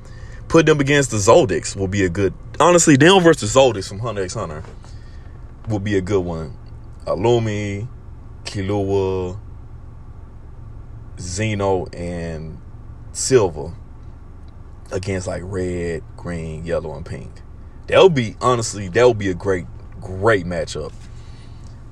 Put 0.48 0.66
them 0.66 0.80
against 0.80 1.10
the 1.10 1.18
Zoldycks 1.18 1.76
will 1.76 1.88
be 1.88 2.04
a 2.04 2.08
good. 2.08 2.32
Honestly, 2.60 2.96
them 2.96 3.22
versus 3.22 3.54
Zoldycks 3.54 3.88
from 3.88 3.98
Hunter 4.00 4.22
x 4.22 4.34
Hunter 4.34 4.62
will 5.68 5.78
be 5.78 5.96
a 5.96 6.00
good 6.00 6.24
one. 6.24 6.56
Illumi, 7.06 7.88
Killua, 8.44 9.38
Zeno, 11.18 11.86
and 11.86 12.60
Silva 13.18 13.74
against 14.92 15.26
like 15.26 15.42
red, 15.44 16.02
green, 16.16 16.64
yellow, 16.64 16.94
and 16.94 17.04
pink. 17.04 17.30
That 17.88 18.00
would 18.00 18.14
be 18.14 18.36
honestly, 18.40 18.88
that 18.88 19.06
would 19.06 19.18
be 19.18 19.28
a 19.28 19.34
great, 19.34 19.66
great 20.00 20.46
matchup. 20.46 20.92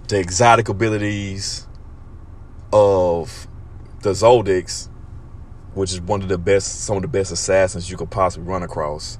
The 0.09 0.21
exotic 0.21 0.69
abilities 0.69 1.67
of 2.73 3.49
the 4.03 4.11
Zoldycks, 4.11 4.89
which 5.75 5.93
is 5.93 6.01
one 6.01 6.23
of 6.23 6.29
the 6.29 6.39
best, 6.39 6.85
some 6.85 6.97
of 6.97 7.03
the 7.03 7.09
best 7.09 7.33
assassins 7.33 7.91
you 7.91 7.97
could 7.97 8.11
possibly 8.11 8.47
run 8.49 8.62
across, 8.62 9.19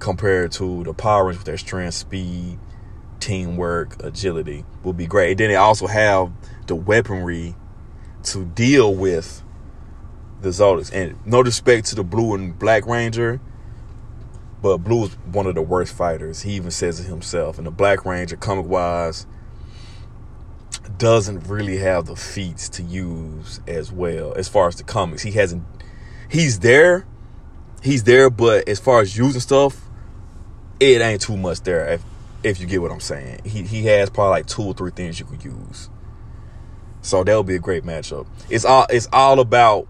compared 0.00 0.50
to 0.52 0.82
the 0.82 0.92
Power 0.92 1.26
Rangers 1.26 1.38
with 1.38 1.46
their 1.46 1.58
strength, 1.58 1.94
speed, 1.94 2.58
teamwork, 3.20 4.02
agility, 4.02 4.64
would 4.82 4.96
be 4.96 5.06
great. 5.06 5.30
And 5.30 5.40
then 5.40 5.48
they 5.50 5.56
also 5.56 5.86
have 5.86 6.32
the 6.66 6.74
weaponry 6.74 7.54
to 8.24 8.44
deal 8.44 8.92
with 8.92 9.44
the 10.42 10.50
Zoldycks. 10.50 10.92
And 10.92 11.18
no 11.26 11.42
respect 11.42 11.86
to 11.88 11.94
the 11.94 12.04
Blue 12.04 12.34
and 12.34 12.58
Black 12.58 12.86
Ranger, 12.86 13.40
but 14.62 14.78
Blue 14.78 15.04
is 15.04 15.12
one 15.32 15.46
of 15.46 15.54
the 15.54 15.62
worst 15.62 15.94
fighters. 15.94 16.42
He 16.42 16.52
even 16.52 16.70
says 16.70 17.00
it 17.00 17.04
himself. 17.04 17.58
And 17.58 17.66
the 17.66 17.70
Black 17.70 18.04
Ranger, 18.04 18.36
comic 18.36 18.66
wise, 18.66 19.26
doesn't 20.98 21.48
really 21.48 21.78
have 21.78 22.06
the 22.06 22.16
feats 22.16 22.68
to 22.68 22.82
use 22.82 23.60
as 23.66 23.90
well 23.90 24.34
as 24.34 24.48
far 24.48 24.68
as 24.68 24.76
the 24.76 24.84
comics. 24.84 25.22
He 25.22 25.32
hasn't. 25.32 25.64
He's 26.28 26.60
there. 26.60 27.06
He's 27.82 28.04
there, 28.04 28.28
but 28.28 28.68
as 28.68 28.78
far 28.78 29.00
as 29.00 29.16
using 29.16 29.40
stuff, 29.40 29.80
it 30.78 31.00
ain't 31.00 31.22
too 31.22 31.36
much 31.36 31.62
there. 31.62 31.88
If 31.88 32.02
if 32.42 32.60
you 32.60 32.66
get 32.66 32.82
what 32.82 32.92
I'm 32.92 33.00
saying, 33.00 33.40
he 33.44 33.62
he 33.62 33.86
has 33.86 34.10
probably 34.10 34.30
like 34.30 34.46
two 34.46 34.62
or 34.62 34.74
three 34.74 34.90
things 34.90 35.18
you 35.18 35.26
could 35.26 35.44
use. 35.44 35.88
So 37.02 37.24
that'll 37.24 37.42
be 37.42 37.54
a 37.54 37.60
great 37.60 37.84
matchup. 37.84 38.26
It's 38.50 38.64
all 38.64 38.86
it's 38.90 39.08
all 39.12 39.40
about 39.40 39.88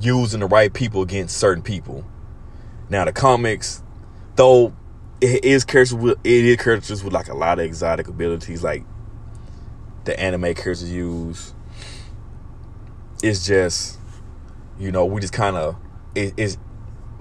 using 0.00 0.40
the 0.40 0.46
right 0.46 0.72
people 0.72 1.02
against 1.02 1.36
certain 1.36 1.62
people. 1.62 2.04
Now 2.88 3.04
the 3.04 3.12
comics, 3.12 3.82
though 4.36 4.74
it 5.20 5.44
is 5.44 5.64
characters 5.64 5.94
with 5.94 6.18
it 6.24 6.44
is 6.44 6.56
characters 6.56 7.04
with 7.04 7.12
like 7.12 7.28
a 7.28 7.34
lot 7.34 7.58
of 7.58 7.64
exotic 7.64 8.08
abilities, 8.08 8.62
like 8.62 8.84
the 10.04 10.18
anime 10.18 10.54
characters 10.54 10.90
use. 10.90 11.54
It's 13.22 13.46
just, 13.46 13.98
you 14.78 14.90
know, 14.90 15.04
we 15.04 15.20
just 15.20 15.32
kind 15.32 15.56
of 15.56 15.76
it, 16.14 16.34
it's 16.36 16.58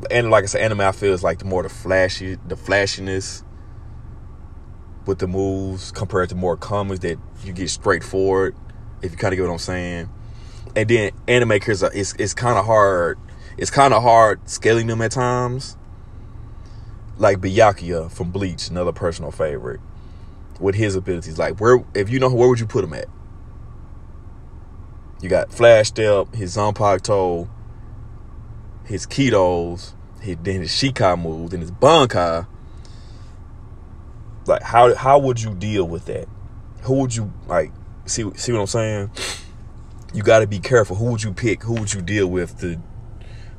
and 0.10 0.32
like 0.32 0.43
I 0.43 0.47
said, 0.47 0.62
anime 0.62 0.82
I 0.82 0.91
feel 0.91 1.13
is 1.13 1.24
like 1.24 1.39
the 1.39 1.45
more 1.45 1.63
the 1.63 1.69
flashy, 1.69 2.38
the 2.47 2.56
flashiness 2.56 3.43
with 5.06 5.19
the 5.19 5.28
moves 5.28 5.91
compared 5.91 6.30
to 6.30 6.36
more 6.36 6.58
comics 6.58 7.00
that 7.02 7.17
you 7.43 7.54
get 7.54 7.69
straightforward. 7.69 8.56
If 9.02 9.12
you 9.12 9.17
kind 9.17 9.34
of 9.34 9.38
get 9.38 9.45
what 9.45 9.54
I'm 9.54 9.60
saying, 9.60 10.10
and 10.75 10.89
then 10.89 11.12
anime 11.27 11.49
characters, 11.49 11.84
are, 11.84 11.91
it's 11.93 12.13
it's 12.17 12.34
kind 12.34 12.57
of 12.57 12.65
hard. 12.65 13.17
It's 13.57 13.71
kind 13.71 13.93
of 13.93 14.01
hard 14.03 14.49
scaling 14.49 14.88
them 14.88 15.01
at 15.01 15.12
times. 15.12 15.77
Like 17.17 17.39
Byakuya 17.39 18.12
from 18.12 18.31
Bleach, 18.31 18.69
another 18.69 18.91
personal 18.91 19.31
favorite 19.31 19.79
with 20.60 20.75
his 20.75 20.95
abilities. 20.95 21.38
Like 21.38 21.60
where 21.60 21.84
if 21.93 22.10
you 22.10 22.19
know 22.19 22.34
where 22.34 22.47
would 22.47 22.60
you 22.60 22.65
put 22.65 22.84
him 22.84 22.93
at? 22.93 23.07
You 25.21 25.29
got 25.29 25.51
Flash 25.51 25.89
Step, 25.89 26.34
his 26.34 26.55
Zanpakuto, 26.55 27.47
his 28.86 29.05
Kidos, 29.05 29.93
his, 30.19 30.38
then 30.41 30.62
his 30.62 30.71
Shikai 30.71 31.21
moves, 31.21 31.51
then 31.51 31.62
his 31.62 31.71
Bankai. 31.71 32.47
Like 34.47 34.63
how 34.63 34.95
how 34.95 35.19
would 35.19 35.41
you 35.41 35.53
deal 35.53 35.88
with 35.88 36.05
that? 36.05 36.27
Who 36.84 37.01
would 37.01 37.15
you 37.15 37.31
like 37.47 37.71
see 38.05 38.25
see 38.36 38.51
what 38.51 38.62
I'm 38.62 38.67
saying? 38.67 39.12
You 40.13 40.24
got 40.24 40.39
to 40.39 40.47
be 40.47 40.60
careful. 40.60 40.97
Who 40.97 41.06
would 41.06 41.24
you 41.24 41.34
pick? 41.34 41.63
Who 41.63 41.74
would 41.76 41.93
you 41.93 42.02
deal 42.02 42.28
with 42.28 42.60
to 42.60 42.82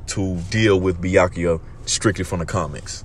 to 0.07 0.37
deal 0.49 0.79
with 0.79 1.01
Byakuya 1.01 1.59
strictly 1.85 2.23
from 2.23 2.39
the 2.39 2.45
comics? 2.45 3.03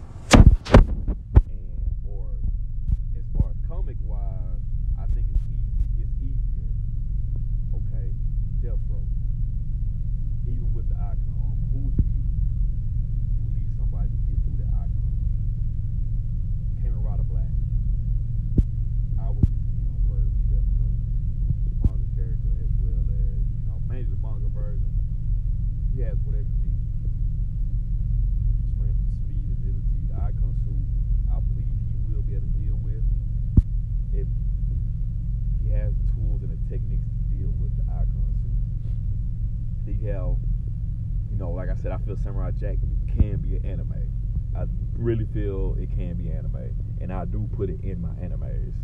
Said, 41.79 41.93
I 41.93 41.99
feel 41.99 42.17
Samurai 42.17 42.51
Jack 42.51 42.79
can 43.07 43.37
be 43.39 43.57
an 43.57 43.65
anime. 43.65 44.13
I 44.57 44.65
really 44.97 45.27
feel 45.27 45.77
it 45.79 45.91
can 45.91 46.15
be 46.15 46.31
anime, 46.31 46.75
and 47.01 47.13
I 47.13 47.25
do 47.25 47.49
put 47.57 47.71
it 47.71 47.81
in 47.83 48.01
my 48.01 48.09
animes. 48.21 48.75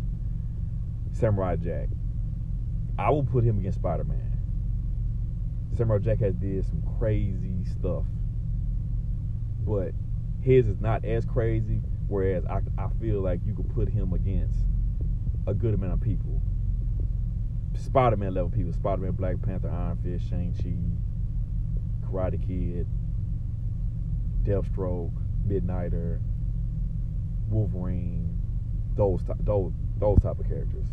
Samurai 1.11 1.57
Jack, 1.57 1.89
I 2.97 3.09
will 3.09 3.23
put 3.23 3.43
him 3.43 3.59
against 3.59 3.79
Spider 3.79 4.05
Man. 4.05 4.39
Samurai 5.75 5.99
Jack 5.99 6.19
has 6.19 6.33
did 6.35 6.65
some 6.65 6.81
crazy 6.97 7.65
stuff, 7.77 8.05
but 9.65 9.91
his 10.41 10.67
is 10.67 10.79
not 10.79 11.03
as 11.03 11.25
crazy. 11.25 11.81
Whereas 12.07 12.45
I, 12.45 12.61
I 12.77 12.87
feel 13.01 13.19
like 13.21 13.41
you 13.45 13.55
could 13.55 13.73
put 13.73 13.89
him 13.89 14.13
against 14.13 14.59
a 15.47 15.53
good 15.53 15.73
amount 15.73 15.93
of 15.93 16.01
people. 16.01 16.41
Spider 17.77 18.17
Man 18.17 18.33
level 18.33 18.49
people. 18.49 18.73
Spider 18.73 19.01
Man, 19.01 19.11
Black 19.11 19.41
Panther, 19.41 19.69
Iron 19.69 19.97
Fist, 20.03 20.29
Shang 20.29 20.53
Chi, 20.53 22.07
Karate 22.07 22.39
Kid, 22.45 22.87
Deathstroke, 24.43 25.11
Midnighter, 25.47 26.19
Wolverine, 27.49 28.39
those 28.95 29.21
those 29.39 29.71
those 29.97 30.19
type 30.21 30.39
of 30.39 30.47
characters. 30.47 30.87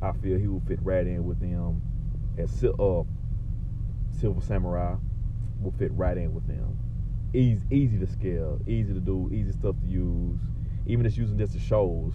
I 0.00 0.12
feel 0.12 0.38
he 0.38 0.46
would 0.46 0.66
fit 0.66 0.78
right 0.82 1.06
in 1.06 1.24
with 1.26 1.40
them. 1.40 1.82
As 2.38 2.64
uh, 2.64 3.02
Silver 4.20 4.40
Samurai 4.40 4.94
will 5.60 5.74
fit 5.78 5.92
right 5.92 6.16
in 6.16 6.32
with 6.32 6.46
them. 6.46 6.78
Easy, 7.34 7.60
easy 7.70 7.98
to 7.98 8.06
scale, 8.06 8.60
easy 8.66 8.94
to 8.94 9.00
do, 9.00 9.28
easy 9.32 9.52
stuff 9.52 9.74
to 9.80 9.86
use. 9.86 10.38
Even 10.86 11.04
just 11.04 11.18
using 11.18 11.36
just 11.36 11.52
the 11.52 11.58
shows 11.58 12.14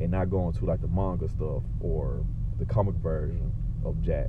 and 0.00 0.10
not 0.10 0.30
going 0.30 0.52
to 0.54 0.64
like 0.64 0.80
the 0.80 0.88
manga 0.88 1.28
stuff 1.28 1.62
or 1.80 2.24
the 2.60 2.66
comic 2.66 2.94
version 2.96 3.52
of 3.84 4.00
Jack, 4.02 4.28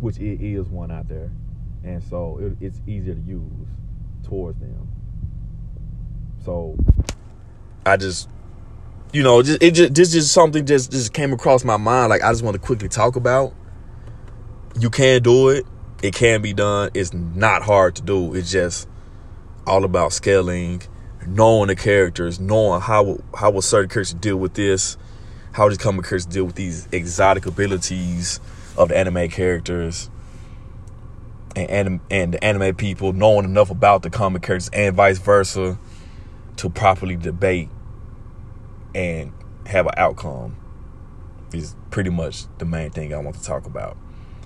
which 0.00 0.18
it 0.18 0.40
is 0.40 0.66
one 0.68 0.90
out 0.90 1.08
there 1.08 1.30
and 1.84 2.02
so 2.02 2.38
it, 2.38 2.56
it's 2.60 2.80
easier 2.86 3.14
to 3.14 3.20
use 3.20 3.68
towards 4.24 4.58
them. 4.60 4.88
So 6.44 6.76
I 7.86 7.96
just, 7.96 8.28
you 9.12 9.22
know, 9.22 9.42
just 9.42 9.62
it 9.62 9.72
just 9.72 9.94
this 9.94 10.14
is 10.14 10.30
something 10.30 10.66
just 10.66 10.90
just 10.90 11.12
came 11.12 11.32
across 11.32 11.64
my 11.64 11.76
mind. 11.76 12.10
Like 12.10 12.22
I 12.22 12.30
just 12.30 12.42
want 12.42 12.54
to 12.54 12.60
quickly 12.60 12.88
talk 12.88 13.16
about. 13.16 13.54
You 14.78 14.90
can 14.90 15.22
do 15.22 15.48
it. 15.48 15.64
It 16.02 16.14
can 16.14 16.42
be 16.42 16.52
done. 16.52 16.90
It's 16.94 17.12
not 17.12 17.62
hard 17.62 17.96
to 17.96 18.02
do. 18.02 18.34
It's 18.34 18.52
just 18.52 18.88
all 19.66 19.84
about 19.84 20.12
scaling, 20.12 20.82
knowing 21.26 21.68
the 21.68 21.76
characters, 21.76 22.38
knowing 22.38 22.80
how 22.80 23.18
how 23.36 23.50
will 23.50 23.62
certain 23.62 23.88
characters 23.88 24.14
deal 24.14 24.36
with 24.36 24.54
this, 24.54 24.96
how 25.58 25.68
comic 25.74 26.04
characters 26.04 26.24
deal 26.24 26.44
with 26.44 26.54
these 26.54 26.86
exotic 26.92 27.44
abilities 27.44 28.38
of 28.76 28.90
the 28.90 28.96
anime 28.96 29.28
characters. 29.28 30.08
And, 31.56 31.68
and 31.70 32.00
and 32.10 32.34
the 32.34 32.44
anime 32.44 32.76
people 32.76 33.12
knowing 33.12 33.44
enough 33.44 33.70
about 33.70 34.02
the 34.02 34.10
comic 34.10 34.42
characters 34.42 34.70
and 34.72 34.94
vice 34.94 35.18
versa 35.18 35.76
to 36.56 36.70
properly 36.70 37.16
debate 37.16 37.68
and 38.94 39.32
have 39.66 39.86
an 39.86 39.94
outcome 39.96 40.56
is 41.52 41.74
pretty 41.90 42.10
much 42.10 42.44
the 42.58 42.64
main 42.64 42.90
thing 42.90 43.12
I 43.12 43.18
want 43.18 43.36
to 43.36 43.42
talk 43.42 43.66
about. 43.66 43.96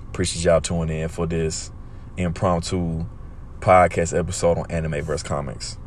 Appreciate 0.09 0.45
y'all 0.45 0.61
tuning 0.61 1.01
in 1.01 1.09
for 1.09 1.27
this 1.27 1.71
impromptu 2.17 3.05
podcast 3.59 4.17
episode 4.17 4.57
on 4.57 4.65
anime 4.71 5.03
versus 5.03 5.21
comics. 5.21 5.77